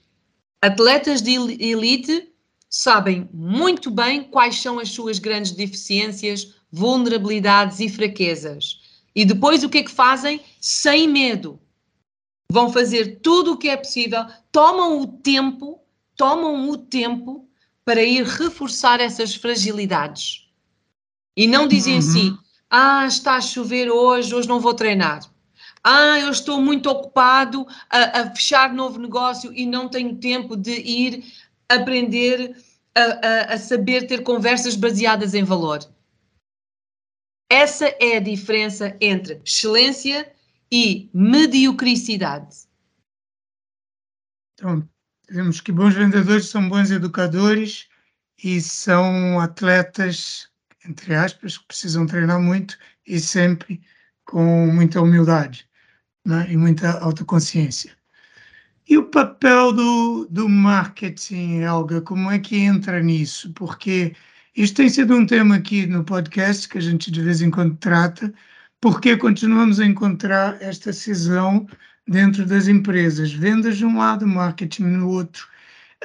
[0.61, 2.29] atletas de elite
[2.69, 8.82] sabem muito bem quais são as suas grandes deficiências, vulnerabilidades e fraquezas.
[9.15, 10.41] E depois o que é que fazem?
[10.59, 11.59] Sem medo.
[12.51, 15.79] Vão fazer tudo o que é possível, tomam o tempo,
[16.15, 17.47] tomam o tempo
[17.83, 20.47] para ir reforçar essas fragilidades.
[21.35, 21.99] E não dizem uhum.
[21.99, 22.37] assim:
[22.69, 25.21] ah, está a chover hoje, hoje não vou treinar.
[25.83, 30.71] Ah, eu estou muito ocupado a, a fechar novo negócio e não tenho tempo de
[30.71, 31.25] ir
[31.67, 32.55] aprender
[32.95, 35.79] a, a, a saber ter conversas baseadas em valor.
[37.53, 40.33] Essa é a diferença entre excelência
[40.71, 42.65] e mediocridade.
[44.55, 44.89] Então,
[45.29, 47.87] vemos que bons vendedores são bons educadores
[48.43, 50.49] e são atletas,
[50.83, 52.75] entre aspas, que precisam treinar muito
[53.05, 53.83] e sempre
[54.25, 55.69] com muita humildade
[56.25, 56.47] né?
[56.49, 57.95] e muita autoconsciência.
[58.89, 63.53] E o papel do, do marketing, Helga, como é que entra nisso?
[63.53, 64.15] Porque
[64.55, 67.75] isto tem sido um tema aqui no podcast que a gente de vez em quando
[67.77, 68.33] trata,
[68.79, 71.67] porque continuamos a encontrar esta cisão
[72.07, 75.47] dentro das empresas, vendas de um lado, marketing no outro,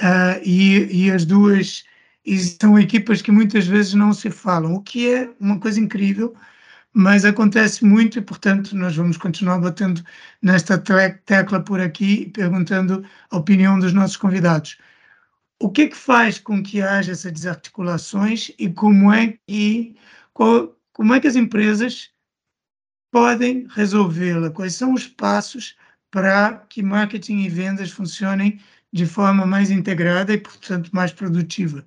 [0.00, 1.84] uh, e, e as duas
[2.24, 6.34] e são equipas que muitas vezes não se falam, o que é uma coisa incrível,
[6.92, 10.02] mas acontece muito e, portanto, nós vamos continuar batendo
[10.42, 14.76] nesta tecla por aqui, perguntando a opinião dos nossos convidados.
[15.60, 19.96] O que é que faz com que haja essas desarticulações e como é que,
[20.32, 22.10] qual, como é que as empresas
[23.10, 24.50] podem resolvê-la?
[24.50, 25.76] Quais são os passos
[26.10, 28.60] para que marketing e vendas funcionem
[28.92, 31.86] de forma mais integrada e, portanto, mais produtiva?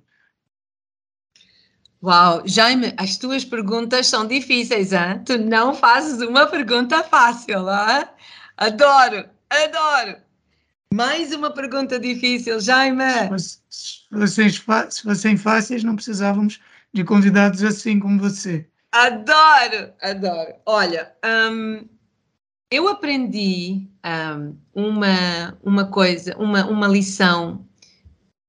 [2.02, 5.22] Uau, Jaime, as tuas perguntas são difíceis, hein?
[5.24, 8.06] Tu não fazes uma pergunta fácil, hein?
[8.56, 10.16] Adoro, adoro.
[10.92, 13.02] Mais uma pergunta difícil, Jaime.
[13.70, 16.60] Se fossem, se fossem fáceis, não precisávamos
[16.92, 18.66] de convidados assim como você.
[18.92, 20.54] Adoro, adoro.
[20.66, 21.86] Olha, um,
[22.70, 27.66] eu aprendi um, uma, uma coisa, uma, uma lição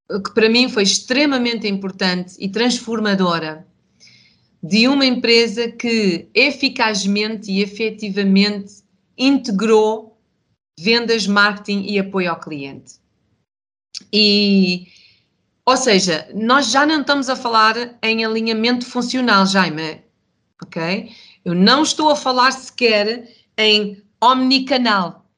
[0.10, 3.66] que para mim foi extremamente importante e transformadora
[4.62, 8.84] de uma empresa que eficazmente e efetivamente
[9.18, 10.13] integrou
[10.80, 12.96] vendas, marketing e apoio ao cliente.
[14.12, 14.88] E,
[15.66, 20.04] ou seja, nós já não estamos a falar em alinhamento funcional, Jaime,
[20.62, 21.12] ok?
[21.46, 25.30] Eu não estou a falar sequer em omnicanal.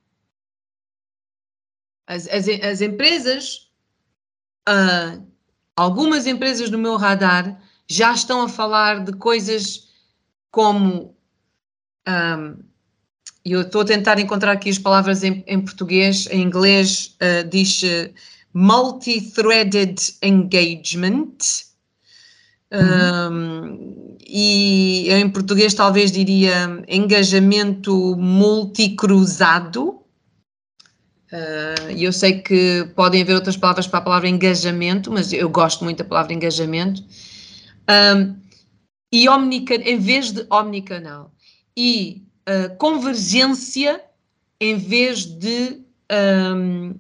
[2.08, 3.66] As, as, as empresas
[4.70, 5.26] uh,
[5.76, 9.90] algumas empresas no meu radar já estão a falar de coisas
[10.52, 11.16] como.
[12.08, 12.64] Um,
[13.52, 17.84] eu estou a tentar encontrar aqui as palavras em, em português, em inglês uh, diz
[17.84, 18.12] uh,
[18.54, 21.38] multi-threaded engagement.
[22.74, 23.32] Uhum.
[23.32, 30.02] Um, e em português talvez diria engajamento multicruzado.
[31.32, 35.84] Uh, eu sei que podem haver outras palavras para a palavra engajamento, mas eu gosto
[35.84, 37.04] muito da palavra engajamento.
[37.88, 38.36] Um,
[39.12, 41.32] e omnica, em vez de omnicanal.
[41.78, 44.04] E uh, convergência
[44.60, 47.00] em vez de um,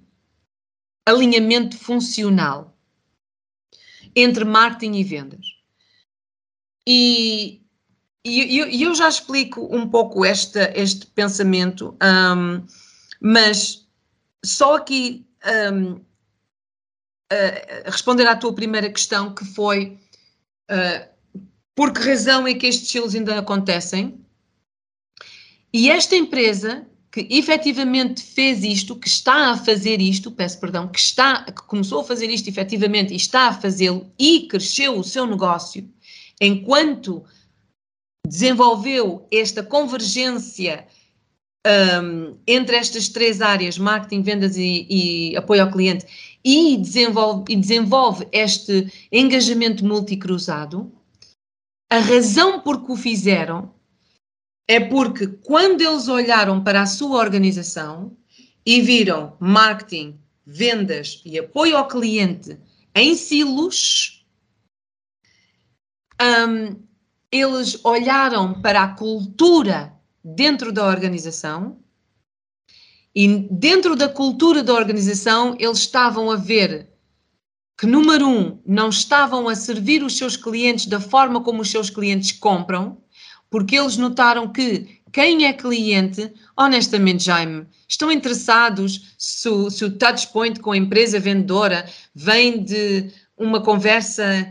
[1.06, 2.76] alinhamento funcional
[4.16, 5.46] entre marketing e vendas.
[6.88, 7.62] E,
[8.24, 12.66] e, e eu já explico um pouco esta, este pensamento, um,
[13.20, 13.88] mas
[14.44, 15.26] só aqui
[15.74, 16.02] um, uh,
[17.86, 20.00] responder à tua primeira questão, que foi
[20.72, 21.42] uh,
[21.76, 24.25] por que razão é que estes estilos ainda acontecem?
[25.78, 30.98] E esta empresa que efetivamente fez isto, que está a fazer isto, peço perdão, que
[30.98, 35.28] está, que começou a fazer isto efetivamente e está a fazê-lo e cresceu o seu
[35.28, 35.86] negócio,
[36.40, 37.26] enquanto
[38.26, 40.88] desenvolveu esta convergência
[42.02, 46.06] um, entre estas três áreas, marketing, vendas e, e apoio ao cliente,
[46.42, 50.90] e desenvolve, e desenvolve este engajamento multicruzado,
[51.92, 53.75] a razão por que o fizeram
[54.68, 58.16] é porque quando eles olharam para a sua organização
[58.66, 62.58] e viram marketing, vendas e apoio ao cliente
[62.94, 64.26] em silos,
[66.22, 66.82] um,
[67.32, 69.94] eles olharam para a cultura
[70.24, 71.80] dentro da organização
[73.14, 76.90] e dentro da cultura da organização eles estavam a ver
[77.78, 81.90] que, número um, não estavam a servir os seus clientes da forma como os seus
[81.90, 83.04] clientes compram,
[83.50, 89.92] porque eles notaram que quem é cliente, honestamente, Jaime, estão interessados se o, se o
[89.92, 94.46] touch point com a empresa vendedora vem de uma conversa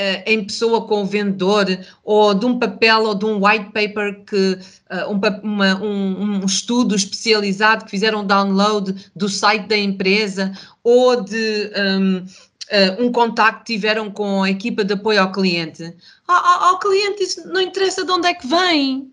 [0.00, 1.66] uh, em pessoa com o vendedor,
[2.02, 4.58] ou de um papel ou de um white paper que
[4.90, 11.22] uh, um, uma, um, um, estudo especializado que fizeram download do site da empresa, ou
[11.22, 12.24] de um,
[12.70, 15.94] uh, um contacto tiveram com a equipa de apoio ao cliente.
[16.26, 19.12] Ao, ao, ao cliente isso não interessa de onde é que vem.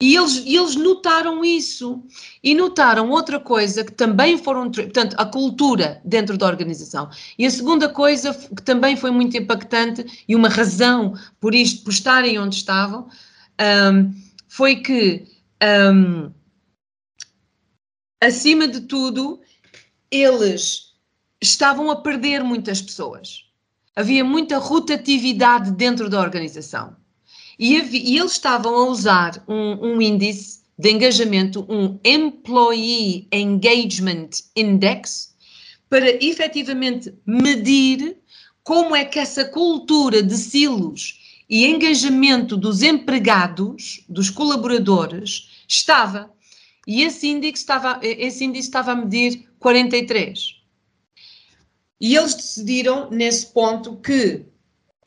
[0.00, 2.04] E eles, eles notaram isso.
[2.42, 7.10] E notaram outra coisa que também foram, portanto, a cultura dentro da organização.
[7.36, 11.90] E a segunda coisa que também foi muito impactante e uma razão por isto, por
[11.90, 13.08] estarem onde estavam,
[13.92, 14.14] um,
[14.46, 15.26] foi que,
[15.92, 16.30] um,
[18.22, 19.40] acima de tudo,
[20.12, 20.87] eles
[21.40, 23.44] estavam a perder muitas pessoas.
[23.94, 26.96] Havia muita rotatividade dentro da organização.
[27.58, 35.34] E, e eles estavam a usar um, um índice de engajamento, um Employee Engagement Index,
[35.88, 38.16] para efetivamente medir
[38.62, 41.18] como é que essa cultura de silos
[41.48, 46.30] e engajamento dos empregados, dos colaboradores, estava.
[46.86, 50.57] E esse índice estava, esse índice estava a medir 43.
[52.00, 54.44] E eles decidiram, nesse ponto, que,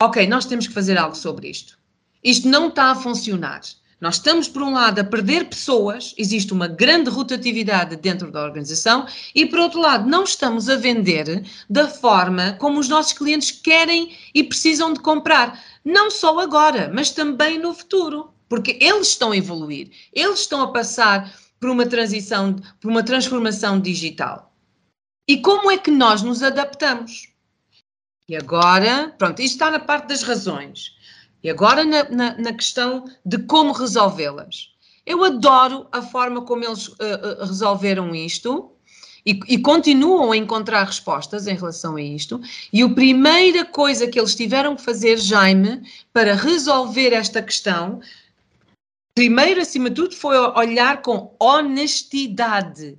[0.00, 1.78] ok, nós temos que fazer algo sobre isto.
[2.22, 3.62] Isto não está a funcionar.
[4.00, 9.06] Nós estamos, por um lado, a perder pessoas, existe uma grande rotatividade dentro da organização,
[9.32, 14.16] e, por outro lado, não estamos a vender da forma como os nossos clientes querem
[14.34, 15.62] e precisam de comprar.
[15.84, 20.72] Não só agora, mas também no futuro, porque eles estão a evoluir, eles estão a
[20.72, 24.51] passar por uma transição, por uma transformação digital.
[25.28, 27.28] E como é que nós nos adaptamos?
[28.28, 30.96] E agora, pronto, isto está na parte das razões.
[31.42, 34.70] E agora na, na, na questão de como resolvê-las.
[35.04, 38.70] Eu adoro a forma como eles uh, uh, resolveram isto
[39.26, 42.40] e, e, continuam a encontrar respostas em relação a isto.
[42.72, 48.00] E a primeira coisa que eles tiveram que fazer, Jaime, para resolver esta questão,
[49.14, 52.98] primeiro, acima de tudo, foi olhar com honestidade.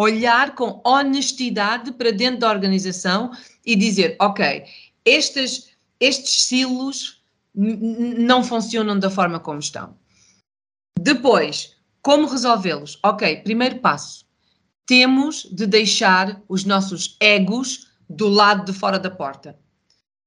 [0.00, 3.32] Olhar com honestidade para dentro da organização
[3.66, 4.64] e dizer: ok,
[5.04, 5.68] estes,
[6.00, 7.22] estes silos
[7.54, 9.94] não funcionam da forma como estão.
[10.98, 12.98] Depois, como resolvê-los?
[13.04, 14.24] Ok, primeiro passo.
[14.86, 19.58] Temos de deixar os nossos egos do lado de fora da porta.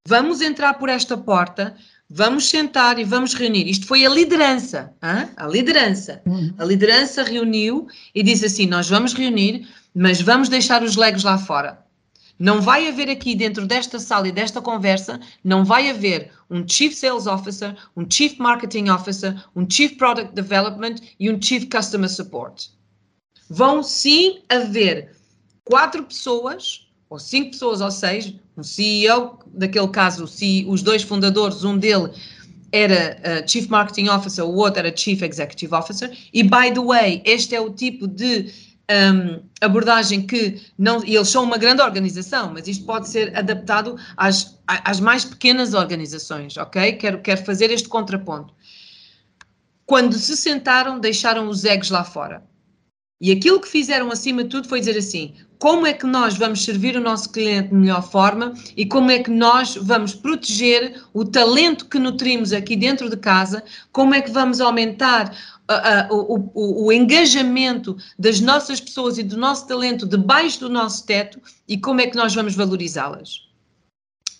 [0.07, 1.75] Vamos entrar por esta porta,
[2.13, 3.67] vamos sentar e vamos reunir.
[3.67, 5.29] Isto foi a liderança, hein?
[5.35, 6.21] a liderança.
[6.25, 6.53] Uhum.
[6.59, 11.37] A liderança reuniu e disse assim: Nós vamos reunir, mas vamos deixar os legos lá
[11.37, 11.83] fora.
[12.37, 16.93] Não vai haver aqui dentro desta sala e desta conversa, não vai haver um Chief
[16.93, 22.69] Sales Officer, um Chief Marketing Officer, um Chief Product Development e um Chief Customer Support.
[23.49, 25.15] Vão sim haver
[25.63, 26.82] quatro pessoas,
[27.13, 32.09] ou cinco pessoas ou seis, um CEO, daquele caso, os dois fundadores, um dele
[32.71, 37.21] era uh, Chief Marketing Officer, o outro era Chief Executive Officer, e by the way,
[37.23, 38.51] este é o tipo de
[38.89, 44.59] um, abordagem que não, eles são uma grande organização, mas isto pode ser adaptado às,
[44.65, 46.93] às mais pequenas organizações, ok?
[46.93, 48.55] Quero, quero fazer este contraponto.
[49.85, 52.43] Quando se sentaram, deixaram os egos lá fora.
[53.23, 56.61] E aquilo que fizeram acima de tudo foi dizer assim: como é que nós vamos
[56.61, 61.23] servir o nosso cliente de melhor forma e como é que nós vamos proteger o
[61.23, 63.63] talento que nutrimos aqui dentro de casa,
[63.93, 65.33] como é que vamos aumentar
[65.71, 71.05] uh, uh, o, o, engajamento das nossas pessoas e do nosso talento debaixo do nosso
[71.05, 73.47] teto e como é que nós vamos valorizá-las.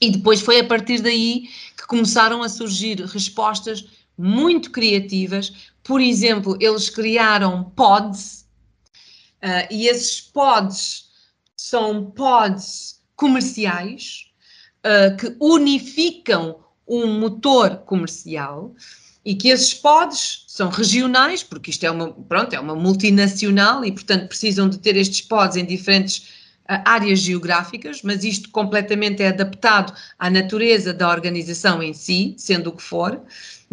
[0.02, 3.86] E depois foi a partir daí que começaram a surgir respostas
[4.18, 5.72] muito criativas.
[5.82, 8.43] Por exemplo, eles criaram pods,
[9.44, 11.10] uh, e esses pods
[11.56, 14.26] são pods comerciais
[14.80, 18.74] uh, que unificam um motor comercial
[19.26, 23.92] e que esses pods são regionais, porque isto é uma, pronto, é uma multinacional e,
[23.92, 26.18] portanto, precisam de ter estes pods em diferentes
[26.70, 32.70] uh, áreas geográficas, mas isto completamente é adaptado à natureza da organização em si, sendo
[32.70, 33.22] o que for.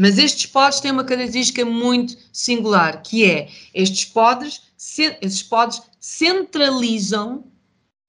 [0.00, 4.62] Mas estes pods têm uma característica muito singular, que é estes pods,
[4.98, 7.44] estes pods centralizam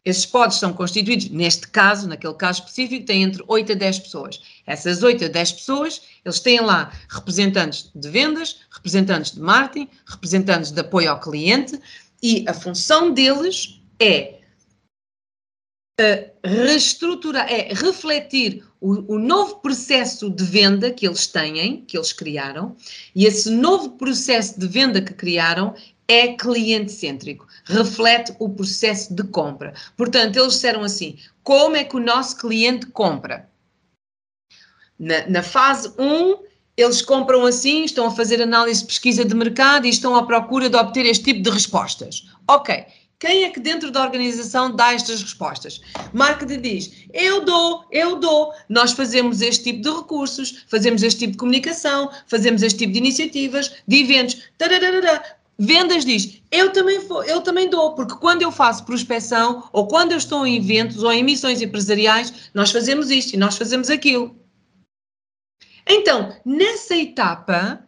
[0.03, 4.41] Esses pods são constituídos, neste caso, naquele caso específico, tem entre 8 a 10 pessoas.
[4.65, 10.71] Essas 8 a 10 pessoas, eles têm lá representantes de vendas, representantes de marketing, representantes
[10.71, 11.79] de apoio ao cliente
[12.23, 14.40] e a função deles é
[16.43, 22.75] reestruturar, é refletir o, o, novo processo de venda que eles têm, que eles criaram,
[23.15, 25.75] e esse novo processo de venda que criaram
[26.07, 29.73] é cliente-cêntrico, reflete o processo de compra.
[29.95, 33.49] Portanto, eles disseram assim: como é que o nosso cliente compra?
[34.99, 36.37] Na, na fase 1,
[36.77, 40.69] eles compram assim, estão a fazer análise de pesquisa de mercado e estão à procura
[40.69, 42.27] de obter este tipo de respostas.
[42.47, 42.85] Ok,
[43.21, 45.79] quem é que dentro da organização dá estas respostas?
[46.11, 48.51] Marketing diz: eu dou, eu dou.
[48.67, 52.97] Nós fazemos este tipo de recursos, fazemos este tipo de comunicação, fazemos este tipo de
[52.97, 54.41] iniciativas, de eventos.
[54.57, 55.39] Tararara.
[55.59, 60.17] Vendas diz, eu também, eu também dou, porque quando eu faço prospecção ou quando eu
[60.17, 64.35] estou em eventos ou em missões empresariais, nós fazemos isto e nós fazemos aquilo.
[65.87, 67.87] Então, nessa etapa,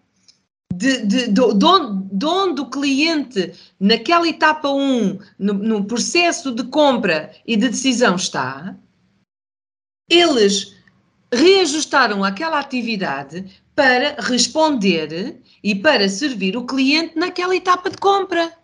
[0.77, 7.31] de, de, de, de, onde, o cliente, naquela etapa 1, no, no processo de compra
[7.45, 8.75] e de decisão está,
[10.09, 10.75] eles
[11.33, 18.55] reajustaram aquela atividade para responder e para servir o cliente naquela etapa de compra.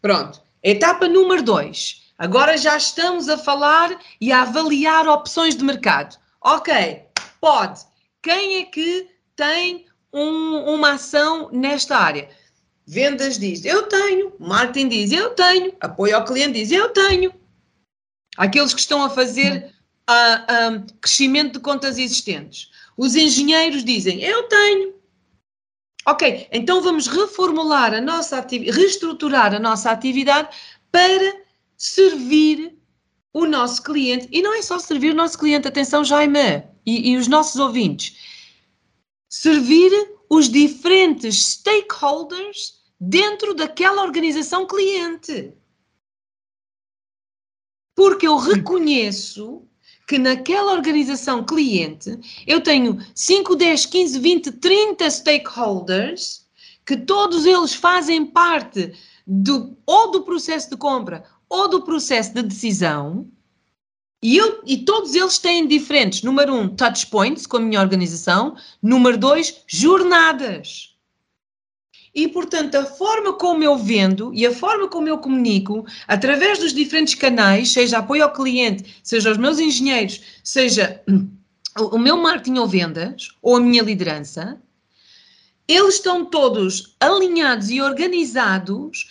[0.00, 0.42] Pronto.
[0.62, 2.02] Etapa número 2.
[2.18, 6.16] Agora já estamos a falar e a avaliar opções de mercado.
[6.40, 7.04] Ok,
[7.40, 7.80] pode.
[8.22, 12.28] Quem é que tem um, uma ação nesta área?
[12.86, 14.32] Vendas diz, eu tenho.
[14.38, 15.72] Marketing diz, eu tenho.
[15.80, 17.32] Apoio ao cliente diz, eu tenho.
[18.36, 19.72] Aqueles que estão a fazer
[20.10, 22.70] uh, crescimento de contas existentes.
[22.96, 24.94] Os engenheiros dizem, eu tenho.
[26.06, 30.48] Ok, então vamos reformular a nossa atividade, reestruturar a nossa atividade
[30.90, 31.36] para
[31.76, 32.76] servir
[33.32, 34.28] o nosso cliente.
[34.32, 38.16] E não é só servir o nosso cliente, atenção, Jaime, e, e os nossos ouvintes.
[39.34, 39.90] Servir
[40.28, 45.54] os diferentes stakeholders dentro daquela organização cliente.
[47.96, 49.66] Porque eu reconheço
[50.06, 52.10] que naquela organização cliente
[52.46, 56.46] eu tenho 5, 10, 15, 20, 30 stakeholders
[56.84, 58.92] que todos eles fazem parte
[59.26, 63.32] do, ou do processo de compra ou do processo de decisão
[64.22, 68.56] e, eu, e todos eles têm diferentes, número um, touch points com a minha organização,
[68.80, 70.92] número dois, jornadas.
[72.14, 76.72] E, portanto, a forma como eu vendo e a forma como eu comunico, através dos
[76.72, 81.02] diferentes canais, seja apoio ao cliente, seja os meus engenheiros, seja
[81.76, 84.60] o meu marketing ou vendas, ou a minha liderança,
[85.66, 89.08] eles estão todos alinhados e organizados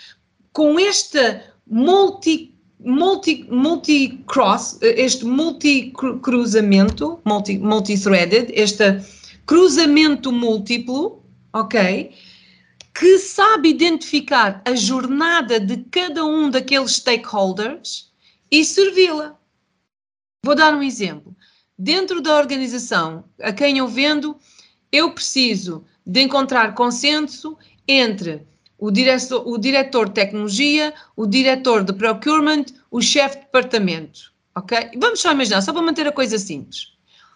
[0.53, 2.50] com este multi
[2.83, 9.03] multi, multi cross, este multi cruzamento, multi, multi-threaded, este
[9.45, 11.23] cruzamento múltiplo,
[11.53, 12.11] ok?
[12.93, 18.11] que sabe identificar a jornada de cada um daqueles stakeholders
[18.51, 19.37] e servi-la.
[20.45, 21.35] Vou dar um exemplo.
[21.77, 24.37] Dentro da organização a quem eu vendo,
[24.91, 27.57] eu preciso de encontrar consenso
[27.87, 28.45] entre
[28.81, 34.33] o diretor, o diretor de tecnologia, o diretor de procurement, o chefe de departamento.
[34.55, 34.89] Ok?
[34.97, 36.87] Vamos só imaginar, só para manter a coisa simples.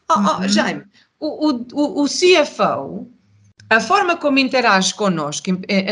[0.09, 0.49] Oh, oh, uhum.
[0.49, 0.83] Jaime,
[1.19, 3.07] o, o, o CFO
[3.69, 5.49] a forma como interage connosco,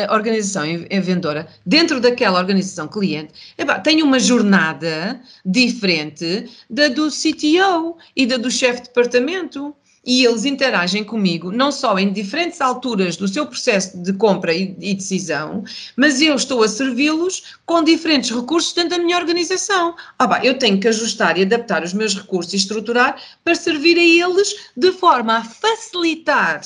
[0.07, 0.63] a organização
[1.01, 3.33] vendedora, dentro daquela organização cliente,
[3.83, 9.75] tem uma jornada diferente da do CTO e da do chefe de departamento.
[10.05, 14.75] E eles interagem comigo não só em diferentes alturas do seu processo de compra e,
[14.79, 15.63] e decisão,
[15.95, 19.95] mas eu estou a servi-los com diferentes recursos dentro da minha organização.
[20.19, 23.97] Ah, bah, eu tenho que ajustar e adaptar os meus recursos e estruturar para servir
[23.97, 26.61] a eles de forma a facilitar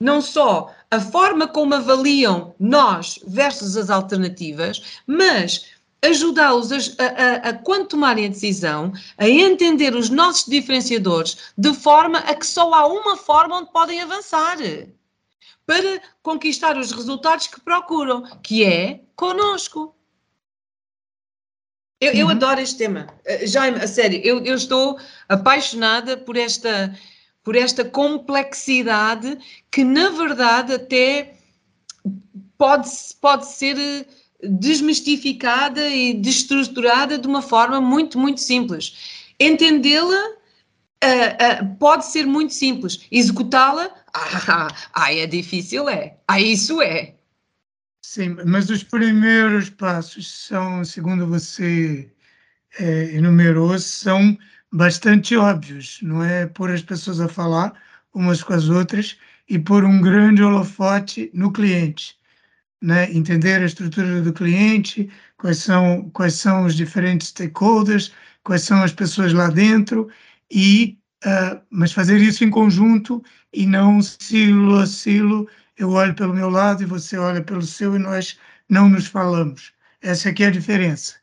[0.00, 5.66] não só a forma como avaliam nós versus as alternativas, mas
[6.02, 12.18] ajudá-los a, a, a, quando tomarem a decisão, a entender os nossos diferenciadores de forma
[12.20, 14.58] a que só há uma forma onde podem avançar
[15.66, 19.94] para conquistar os resultados que procuram, que é conosco.
[22.00, 22.32] Eu, eu uhum.
[22.32, 23.06] adoro este tema.
[23.26, 24.98] Uh, Jaime, a sério, eu, eu estou
[25.28, 26.96] apaixonada por esta
[27.42, 29.38] por esta complexidade
[29.70, 31.34] que, na verdade, até
[32.58, 32.88] pode,
[33.20, 34.06] pode ser eh,
[34.42, 39.28] desmistificada e destruturada de uma forma muito, muito simples.
[39.38, 40.28] Entendê-la
[41.04, 46.16] uh, uh, pode ser muito simples, executá-la, ah, ah, é difícil, é.
[46.26, 47.14] Ah, isso é.
[48.02, 52.10] Sim, mas os primeiros passos são, segundo você,
[52.78, 54.36] é, enumerou são
[54.72, 57.72] bastante óbvios, não é pôr as pessoas a falar
[58.14, 59.16] umas com as outras
[59.48, 62.16] e pôr um grande holofote no cliente,
[62.80, 63.10] né?
[63.12, 68.12] entender a estrutura do cliente, quais são, quais são os diferentes stakeholders,
[68.44, 70.08] quais são as pessoas lá dentro,
[70.50, 73.22] e, uh, mas fazer isso em conjunto
[73.52, 77.96] e não silo a silo, eu olho pelo meu lado e você olha pelo seu
[77.96, 79.72] e nós não nos falamos.
[80.02, 81.16] Essa aqui é a diferença.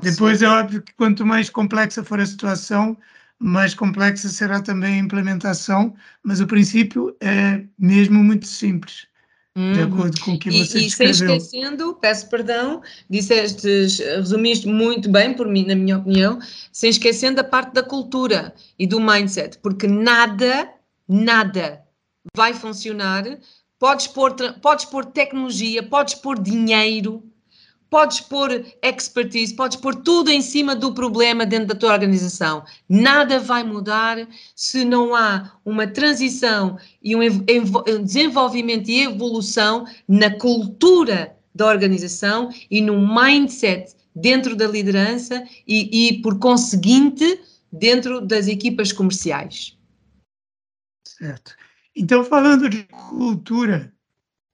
[0.00, 2.96] Depois é óbvio que quanto mais complexa for a situação,
[3.38, 9.07] mais complexa será também a implementação, mas o princípio é mesmo muito simples.
[9.58, 9.72] Uhum.
[9.72, 12.80] De acordo com o que você e, e sem esquecendo, peço perdão,
[13.10, 13.66] disseste,
[14.14, 16.38] resumiste muito bem, por mim, na minha opinião,
[16.70, 20.72] sem esquecendo a parte da cultura e do mindset, porque nada,
[21.08, 21.82] nada
[22.36, 23.24] vai funcionar.
[23.80, 24.32] Podes pôr,
[24.62, 27.24] podes pôr tecnologia, podes pôr dinheiro,
[27.90, 32.64] podes pôr expertise, podes pôr tudo em cima do problema dentro da tua organização.
[32.88, 41.36] Nada vai mudar se não há uma transição e um desenvolvimento e evolução na cultura
[41.54, 48.92] da organização e no mindset dentro da liderança e, e por conseguinte, dentro das equipas
[48.92, 49.76] comerciais.
[51.06, 51.54] Certo.
[51.94, 53.92] Então, falando de cultura,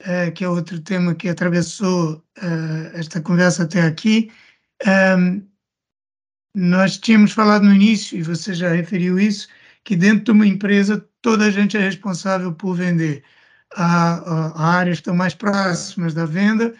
[0.04, 4.30] uh, que é outro tema que atravessou uh, esta conversa até aqui.
[5.18, 5.42] Um,
[6.54, 9.48] nós tínhamos falado no início, e você já referiu isso,
[9.82, 13.24] que dentro de uma empresa toda a gente é responsável por vender.
[13.76, 16.74] Há, há áreas que estão mais próximas da venda,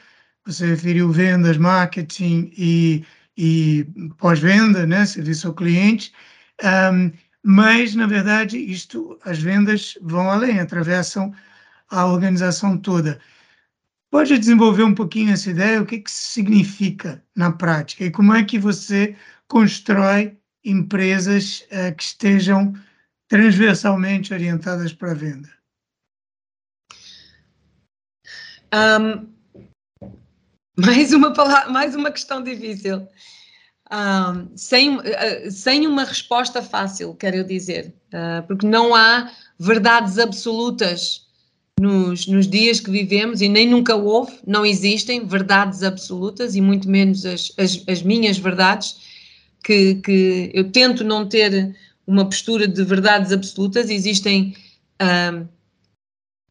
[0.47, 3.05] você referiu vendas, marketing e,
[3.37, 3.85] e
[4.19, 6.13] pós-venda, né, serviço ao cliente,
[6.93, 7.11] um,
[7.43, 11.35] mas, na verdade, isto, as vendas vão além, atravessam
[11.95, 13.21] a organização toda.
[14.11, 15.81] Pode desenvolver um pouquinho essa ideia?
[15.81, 18.05] O que, que significa na prática?
[18.05, 19.17] E como é que você
[19.49, 22.75] constrói empresas uh, que estejam
[23.29, 25.49] transversalmente orientadas para a venda?
[28.73, 29.29] Um,
[30.77, 33.07] mais, uma palavra, mais uma questão difícil.
[33.93, 41.24] Um, sem, uh, sem uma resposta fácil, quero dizer, uh, porque não há verdades absolutas
[41.81, 46.89] nos, nos dias que vivemos e nem nunca houve, não existem verdades absolutas e muito
[46.89, 48.97] menos as, as, as minhas verdades,
[49.63, 51.75] que, que, eu tento não ter
[52.07, 54.55] uma postura de verdades absolutas, existem
[55.03, 55.47] hum,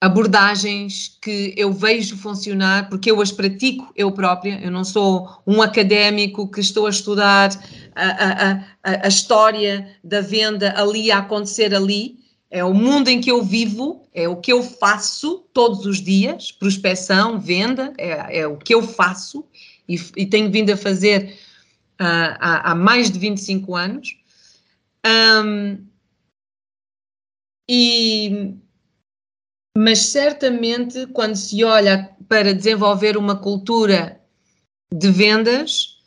[0.02, 5.62] abordagens que eu vejo funcionar porque eu as pratico eu própria, eu não sou um
[5.62, 7.52] académico que estou a estudar
[7.96, 8.52] a, a,
[8.84, 12.23] a, a história da venda ali a acontecer ali,
[12.54, 16.52] é o mundo em que eu vivo, é o que eu faço todos os dias,
[16.52, 19.44] prospecção, venda, é, é o que eu faço
[19.90, 21.36] e, e tenho vindo a fazer
[22.00, 24.16] uh, há, há, mais de 25 anos.
[25.04, 25.84] Um,
[27.68, 28.54] e,
[29.76, 34.22] mas certamente quando se olha para desenvolver uma cultura
[34.94, 35.98] de vendas,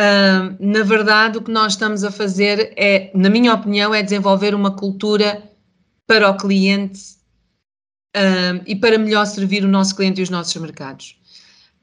[0.00, 4.54] uh, na verdade o que nós estamos a fazer é, na minha opinião, é desenvolver
[4.54, 5.50] uma cultura
[6.06, 7.16] para o cliente
[8.14, 11.18] um, e para melhor servir o nosso cliente e os nossos mercados.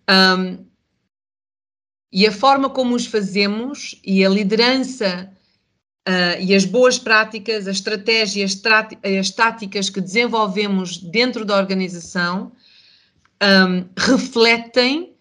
[0.09, 0.65] Um,
[2.11, 5.31] e a forma como os fazemos e a liderança
[6.07, 8.61] uh, e as boas práticas, as estratégias,
[9.19, 12.51] as táticas que desenvolvemos dentro da organização
[13.41, 15.15] um, refletem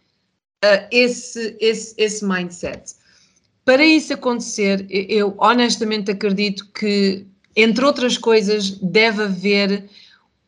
[0.64, 2.94] uh, esse, esse, esse mindset.
[3.64, 7.26] Para isso acontecer, eu honestamente acredito que
[7.56, 9.88] entre outras coisas, deve haver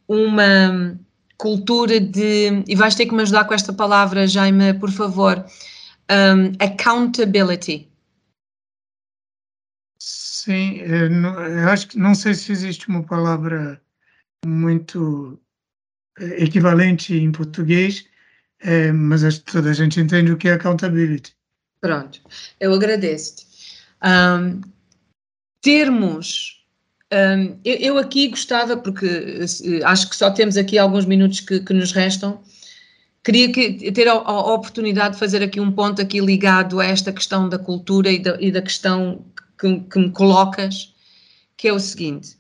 [0.07, 0.99] uma
[1.37, 2.63] cultura de.
[2.67, 5.45] E vais ter que me ajudar com esta palavra, Jaime, por favor.
[6.11, 7.89] Um, accountability.
[9.99, 13.81] Sim, eu acho que não sei se existe uma palavra
[14.45, 15.41] muito
[16.19, 18.05] eh, equivalente em português,
[18.59, 21.33] é, mas acho que toda a gente entende o que é accountability.
[21.81, 22.21] Pronto,
[22.59, 23.47] eu agradeço-te.
[24.05, 24.61] Um,
[25.61, 26.62] termos
[27.65, 31.93] eu, aqui gostava, porque uh, acho que só temos aqui alguns minutos que, que nos
[31.93, 32.41] restam,
[33.23, 37.13] queria que, ter a, a, oportunidade de fazer aqui um ponto aqui ligado a esta
[37.13, 39.25] questão da cultura e da, e da questão
[39.59, 40.95] que, que, me colocas,
[41.57, 42.37] que é o seguinte,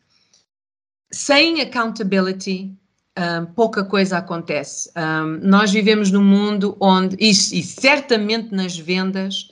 [1.12, 2.73] sem accountability,
[3.18, 4.91] um, pouca coisa acontece.
[4.97, 9.49] Um, nós vivemos num mundo onde, e, e certamente nas vendas,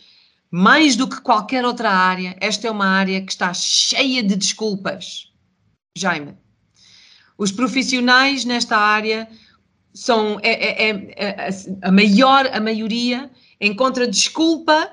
[0.51, 5.31] mais do que qualquer outra área, esta é uma área que está cheia de desculpas.
[5.97, 6.37] Jaime,
[7.39, 9.29] os profissionais nesta área
[9.95, 11.49] são é, é, é, é
[11.83, 13.31] a maior, a maioria
[13.61, 14.91] encontra desculpa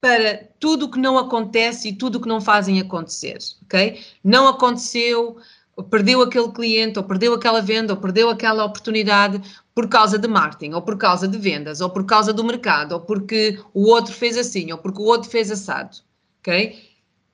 [0.00, 4.00] para tudo o que não acontece e tudo o que não fazem acontecer, ok?
[4.22, 5.38] Não aconteceu,
[5.84, 9.40] perdeu aquele cliente, ou perdeu aquela venda, ou perdeu aquela oportunidade
[9.74, 13.00] por causa de marketing, ou por causa de vendas, ou por causa do mercado, ou
[13.00, 15.98] porque o outro fez assim, ou porque o outro fez assado,
[16.40, 16.78] ok?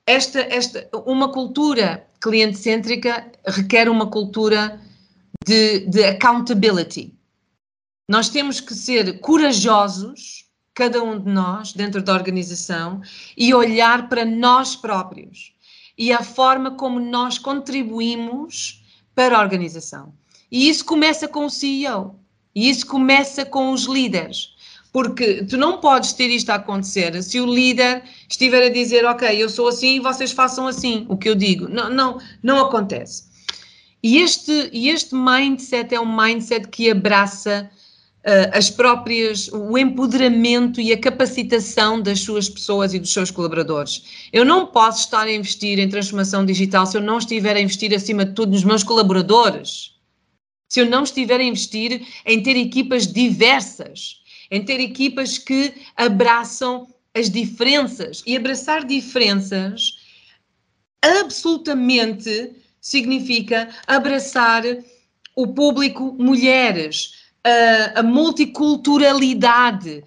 [0.05, 4.79] Esta, esta, uma cultura cliente-cêntrica requer uma cultura
[5.45, 7.13] de, de accountability.
[8.07, 13.01] Nós temos que ser corajosos cada um de nós, dentro da organização,
[13.35, 15.54] e olhar para nós próprios
[15.97, 18.83] e a forma como nós contribuímos
[19.13, 20.13] para a organização.
[20.51, 22.15] E isso começa com o CEO,
[22.53, 24.53] e isso começa com os líderes.
[24.91, 29.29] Porque tu não podes ter isto a acontecer se o líder estiver a dizer, ok,
[29.37, 31.67] eu sou assim e vocês façam assim, o que eu digo.
[31.67, 33.25] Não, não, não acontece.
[34.01, 37.69] E este, este mindset é um mindset que abraça
[38.51, 44.27] as próprias, o empoderamento e a capacitação das suas pessoas e dos seus colaboradores.
[44.33, 47.93] Eu não posso estar a investir em transformação digital se eu não estiver a investir
[47.93, 49.91] acima de tudo nos meus colaboradores.
[50.67, 56.87] Se eu não estiver a investir em ter equipas diversas, em ter equipas que abraçam
[57.13, 58.23] as diferenças.
[58.25, 59.99] E abraçar diferenças
[61.01, 64.63] absolutamente significa abraçar
[65.35, 70.03] o público mulheres, a, a multiculturalidade,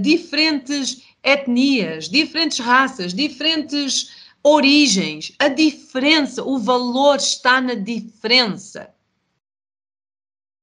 [0.00, 5.34] diferentes etnias, diferentes raças, diferentes origens.
[5.38, 8.88] A diferença, o valor está na diferença.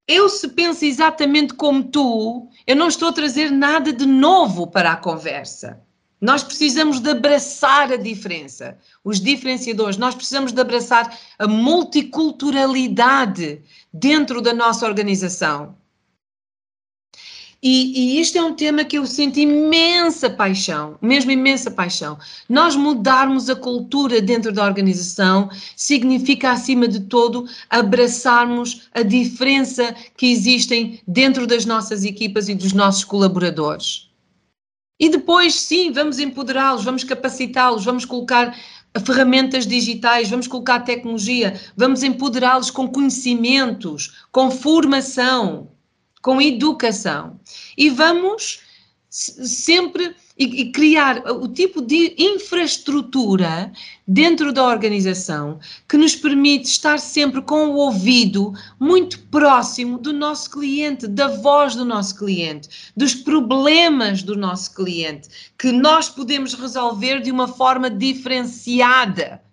[0.08, 4.92] Eu, se penso exatamente como tu, eu não estou a trazer nada de novo para
[4.92, 5.80] a conversa.
[6.20, 13.62] Nós precisamos de abraçar a diferença, os diferenciadores, nós precisamos de abraçar a multiculturalidade
[13.92, 15.76] dentro da nossa organização.
[17.68, 22.16] E, e isto é um tema que eu sinto imensa paixão, mesmo imensa paixão.
[22.48, 30.30] Nós mudarmos a cultura dentro da organização significa, acima de todo, abraçarmos a diferença que
[30.30, 34.10] existem dentro das nossas equipas e dos nossos colaboradores.
[35.00, 38.56] E depois, sim, vamos empoderá-los, vamos capacitá-los, vamos colocar
[39.04, 45.74] ferramentas digitais, vamos colocar tecnologia, vamos empoderá-los com conhecimentos, com formação
[46.26, 47.38] com educação.
[47.78, 48.58] E vamos
[49.08, 53.72] sempre e, e, criar o tipo de infraestrutura
[54.08, 60.50] dentro da organização que nos permite estar sempre com o ouvido muito próximo do nosso
[60.50, 67.20] cliente, da voz do nosso cliente, dos problemas do nosso cliente, que nós podemos resolver
[67.20, 69.45] de uma forma diferenciada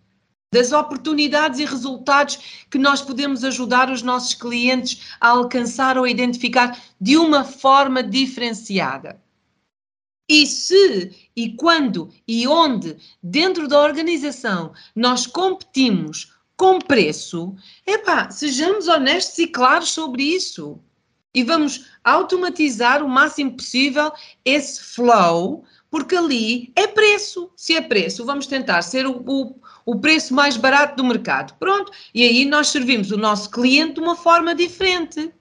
[0.53, 6.79] das oportunidades e resultados que nós podemos ajudar os nossos clientes a alcançar ou identificar
[7.01, 9.19] de uma forma diferenciada.
[10.29, 18.87] E se, e quando e onde dentro da organização nós competimos com preço, epá, sejamos
[18.87, 20.79] honestos e claros sobre isso.
[21.33, 24.11] E vamos automatizar o máximo possível
[24.45, 27.49] esse flow, porque ali é preço.
[27.55, 29.55] Se é preço, vamos tentar ser o, o
[29.85, 31.53] o preço mais barato do mercado.
[31.59, 35.31] Pronto, e aí nós servimos o nosso cliente de uma forma diferente.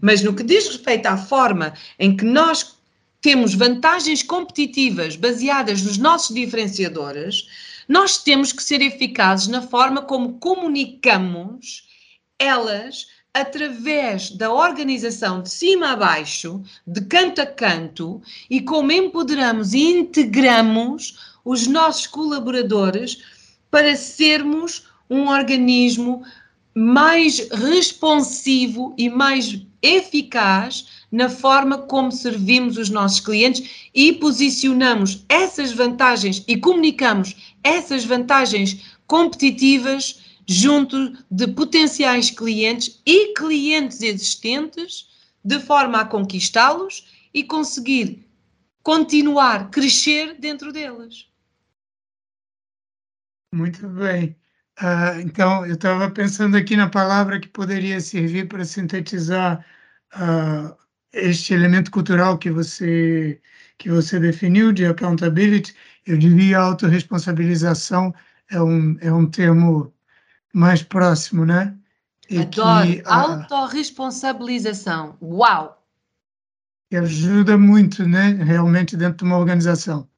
[0.00, 2.76] Mas no que diz respeito à forma em que nós
[3.20, 7.46] temos vantagens competitivas baseadas nos nossos diferenciadores,
[7.88, 11.86] nós temos que ser eficazes na forma como comunicamos
[12.38, 19.74] elas através da organização de cima a baixo, de canto a canto, e como empoderamos
[19.74, 23.18] e integramos os nossos colaboradores
[23.70, 26.22] para sermos um organismo
[26.74, 35.72] mais responsivo e mais eficaz na forma como servimos os nossos clientes e posicionamos essas
[35.72, 45.08] vantagens e comunicamos essas vantagens competitivas junto de potenciais clientes e clientes existentes,
[45.44, 48.26] de forma a conquistá-los e conseguir
[48.82, 51.27] continuar crescer dentro deles.
[53.52, 54.36] Muito bem.
[54.78, 59.64] Ah, então, eu estava pensando aqui na palavra que poderia servir para sintetizar
[60.12, 60.76] ah,
[61.12, 63.40] este elemento cultural que você
[63.78, 65.74] que você definiu de accountability.
[66.06, 68.14] Eu diria autorresponsabilização
[68.50, 69.92] é um é um termo
[70.52, 71.76] mais próximo, né?
[72.30, 72.86] E Adoro.
[72.86, 75.16] Que, ah, Autorresponsabilização.
[75.22, 75.82] Uau!
[76.90, 78.30] Que ajuda muito, né?
[78.44, 80.08] Realmente dentro de uma organização.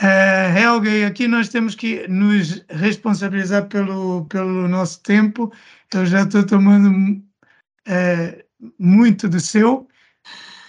[0.00, 5.52] Uh, Helga, aqui nós temos que nos responsabilizar pelo, pelo nosso tempo.
[5.92, 8.44] Eu já estou tomando uh,
[8.78, 9.88] muito do seu.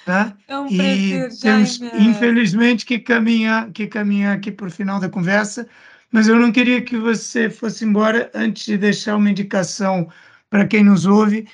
[0.05, 0.35] Tá?
[0.47, 2.07] É um e prazer, temos, Jaime.
[2.07, 5.67] infelizmente, que caminhar, que caminhar aqui para o final da conversa,
[6.11, 10.09] mas eu não queria que você fosse embora antes de deixar uma indicação
[10.49, 11.47] para quem nos ouve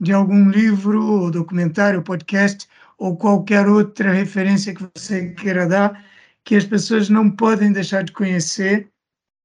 [0.00, 2.66] de algum livro, ou documentário, podcast,
[2.98, 6.04] ou qualquer outra referência que você queira dar,
[6.44, 8.88] que as pessoas não podem deixar de conhecer,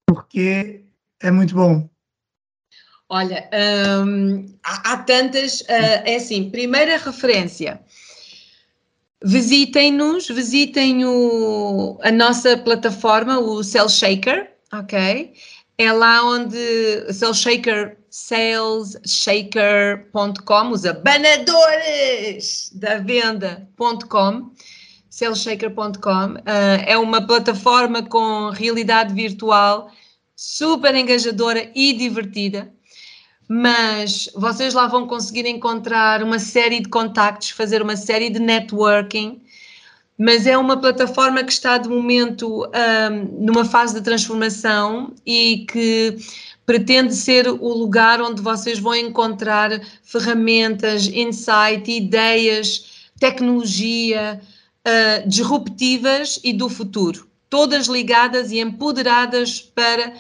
[0.08, 0.84] porque
[1.22, 1.89] é muito bom.
[3.10, 3.50] Olha,
[4.06, 5.62] hum, há, há, tantas.
[5.62, 7.80] Uh, é assim, primeira referência.
[9.24, 15.34] Visitem-nos, visitem o, a nossa plataforma, o Cell Shaker, ok?
[15.78, 24.52] É lá onde Cell Shaker, salesshaker.com, os abanadores da venda.com,
[25.16, 26.41] cellshaker.com, uh,
[26.86, 29.89] é uma plataforma com realidade virtual
[30.36, 32.74] super engajadora e divertida
[33.47, 39.41] mas vocês lá vão conseguir encontrar uma série de contactos, fazer uma série de networking,
[40.18, 46.18] mas é uma plataforma que está de momento um, numa fase de transformação e que
[46.66, 49.70] pretende ser o lugar onde vocês vão encontrar
[50.03, 54.41] ferramentas, insight, ideias, tecnologia
[54.86, 60.14] uh, disruptivas e do futuro, todas ligadas e empoderadas para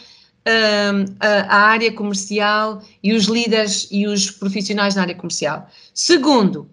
[1.19, 5.67] a, a área comercial e os líderes e os profissionais na área comercial.
[5.93, 6.69] Segundo,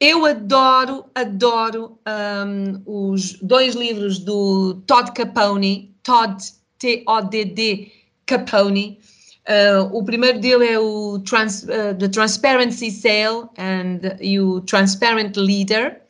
[0.00, 1.98] eu adoro, adoro
[2.46, 6.36] um, os dois livros do Todd Capone, Todd,
[6.78, 7.92] T-O-D-D,
[8.24, 9.00] Capone.
[9.48, 15.36] Uh, o primeiro dele é o Trans, uh, The Transparency Sale and, e o Transparent
[15.36, 16.00] Leader.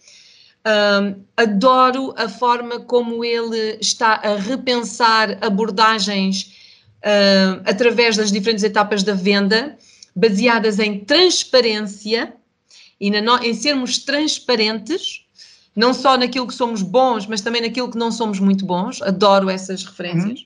[0.69, 6.53] Um, adoro a forma como ele está a repensar abordagens
[6.99, 9.79] uh, através das diferentes etapas da venda,
[10.15, 12.35] baseadas em transparência
[13.01, 15.25] e na, em sermos transparentes,
[15.75, 19.01] não só naquilo que somos bons, mas também naquilo que não somos muito bons.
[19.01, 20.41] Adoro essas referências.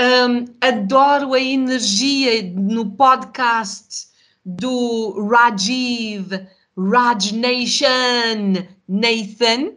[0.00, 0.40] Uhum.
[0.40, 4.08] Um, adoro a energia no podcast
[4.44, 6.32] do Rajiv,
[6.76, 9.72] Raj Nation Nathan,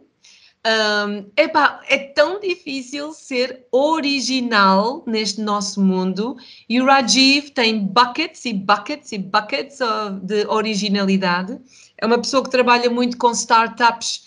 [0.64, 6.36] um, epá, é tão difícil ser original neste nosso mundo
[6.68, 9.78] e o Rajiv tem buckets e buckets e buckets
[10.22, 11.58] de originalidade.
[11.98, 14.22] É uma pessoa que trabalha muito com startups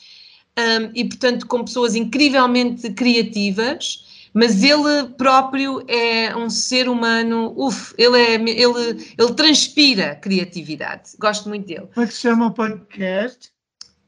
[0.57, 7.93] um, e, portanto, com pessoas incrivelmente criativas, mas ele próprio é um ser humano, uf,
[7.97, 11.11] ele, é, ele, ele transpira criatividade.
[11.17, 11.87] Gosto muito dele.
[11.93, 13.54] Como é que se chama o podcast?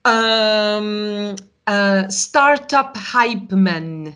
[0.08, 1.36] Um,
[1.68, 4.14] uh, Startup Hype Man.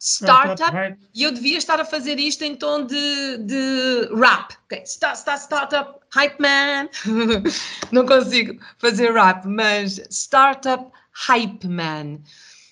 [0.00, 0.74] Startup,
[1.14, 4.52] e eu devia estar a fazer isto em tom de, de rap.
[4.64, 4.82] Okay.
[4.84, 6.88] Start, start, startup Hype Man.
[7.92, 12.18] Não consigo fazer rap, mas Startup Hype Man.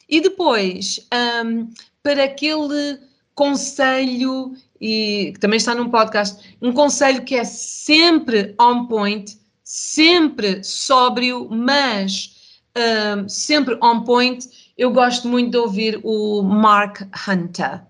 [0.08, 1.06] E depois,
[1.44, 2.98] um, para aquele
[3.36, 9.39] conselho, e que também está num podcast, um conselho que é sempre on point,
[9.70, 14.44] sempre sóbrio, mas um, sempre on point.
[14.76, 17.80] Eu gosto muito de ouvir o Mark Hunter,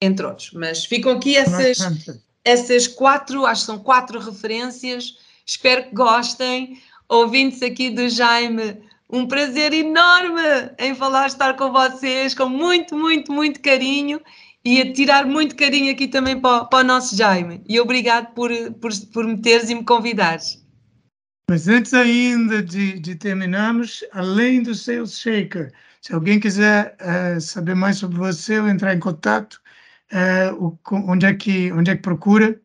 [0.00, 0.52] entre outros.
[0.54, 1.78] Mas ficam aqui essas,
[2.42, 5.18] essas quatro, acho que são quatro referências.
[5.44, 6.80] Espero que gostem.
[7.06, 8.78] Ouvintes aqui do Jaime,
[9.10, 10.40] um prazer enorme
[10.78, 14.22] em falar, estar com vocês, com muito, muito, muito carinho
[14.64, 17.60] e a tirar muito carinho aqui também para, para o nosso Jaime.
[17.68, 18.50] E obrigado por,
[18.80, 20.63] por, por me teres e me convidares.
[21.50, 27.74] Mas antes ainda de, de terminarmos, além do Sales Shaker, se alguém quiser uh, saber
[27.74, 29.60] mais sobre você ou entrar em contato,
[30.12, 30.78] uh,
[31.08, 32.60] onde, é que, onde é que procura?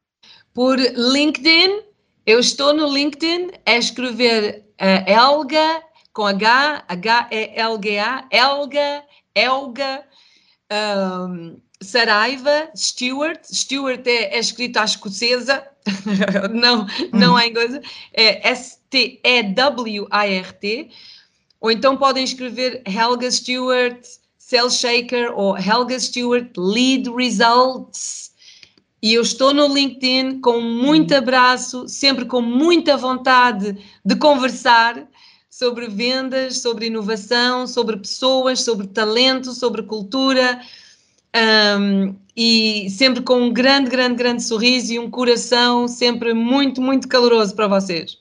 [0.54, 1.82] Por LinkedIn.
[2.26, 5.82] Eu estou no LinkedIn a escrever uh, Elga
[6.14, 9.04] com H, H-E-L-G-A, Elga,
[9.36, 10.04] Elga,
[10.72, 13.40] um, Saraiva, Stewart.
[13.46, 15.66] Stewart é, é escrito à escocesa,
[16.54, 17.82] não, não há em coisa,
[18.14, 19.20] é S-T-E-W-A-R-T,
[21.62, 23.98] ou então podem escrever Helga Stewart,
[24.38, 28.30] Cell Shaker ou Helga Stewart Lead Results.
[29.02, 35.08] E eu estou no LinkedIn com muito abraço, sempre com muita vontade de conversar
[35.50, 40.60] sobre vendas, sobre inovação, sobre pessoas, sobre talento, sobre cultura
[41.36, 47.08] um, e sempre com um grande, grande, grande sorriso e um coração sempre muito, muito
[47.08, 48.18] caloroso para vocês.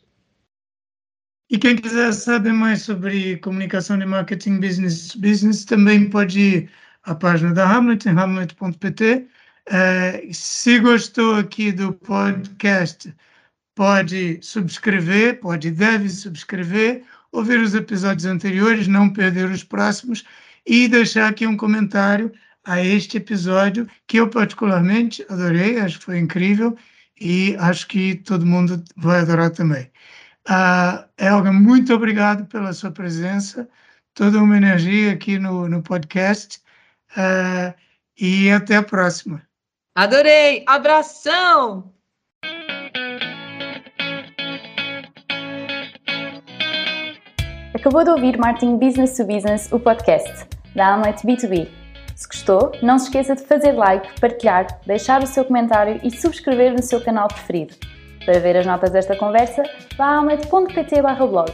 [1.51, 6.71] E quem quiser saber mais sobre comunicação de marketing business business também pode ir
[7.05, 9.27] à página da Hamlet, em hamlet.pt.
[9.69, 13.15] Uh, se gostou aqui do podcast,
[13.75, 17.03] pode subscrever, pode deve subscrever,
[17.33, 20.25] ouvir os episódios anteriores, não perder os próximos
[20.67, 22.31] e deixar aqui um comentário
[22.65, 26.77] a este episódio que eu particularmente adorei, acho que foi incrível
[27.21, 29.91] e acho que todo mundo vai adorar também.
[30.49, 33.69] Uh, Elga, muito obrigado pela sua presença,
[34.15, 36.61] toda uma energia aqui no, no podcast
[37.17, 37.75] uh,
[38.19, 39.43] e até a próxima.
[39.95, 40.65] Adorei!
[40.67, 41.93] Abração!
[47.75, 51.78] Acabou de ouvir Marketing Business to Business, o podcast da Amlet B2B.
[52.19, 56.73] Se gostou, não se esqueça de fazer like, partilhar, deixar o seu comentário e subscrever
[56.73, 57.77] no seu canal preferido.
[58.27, 59.63] Para ver as notas desta conversa,
[59.97, 61.53] vá a amlet.pt blog.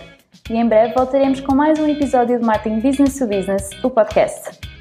[0.48, 4.73] E em breve voltaremos com mais um episódio de Marketing Business to Business, o podcast.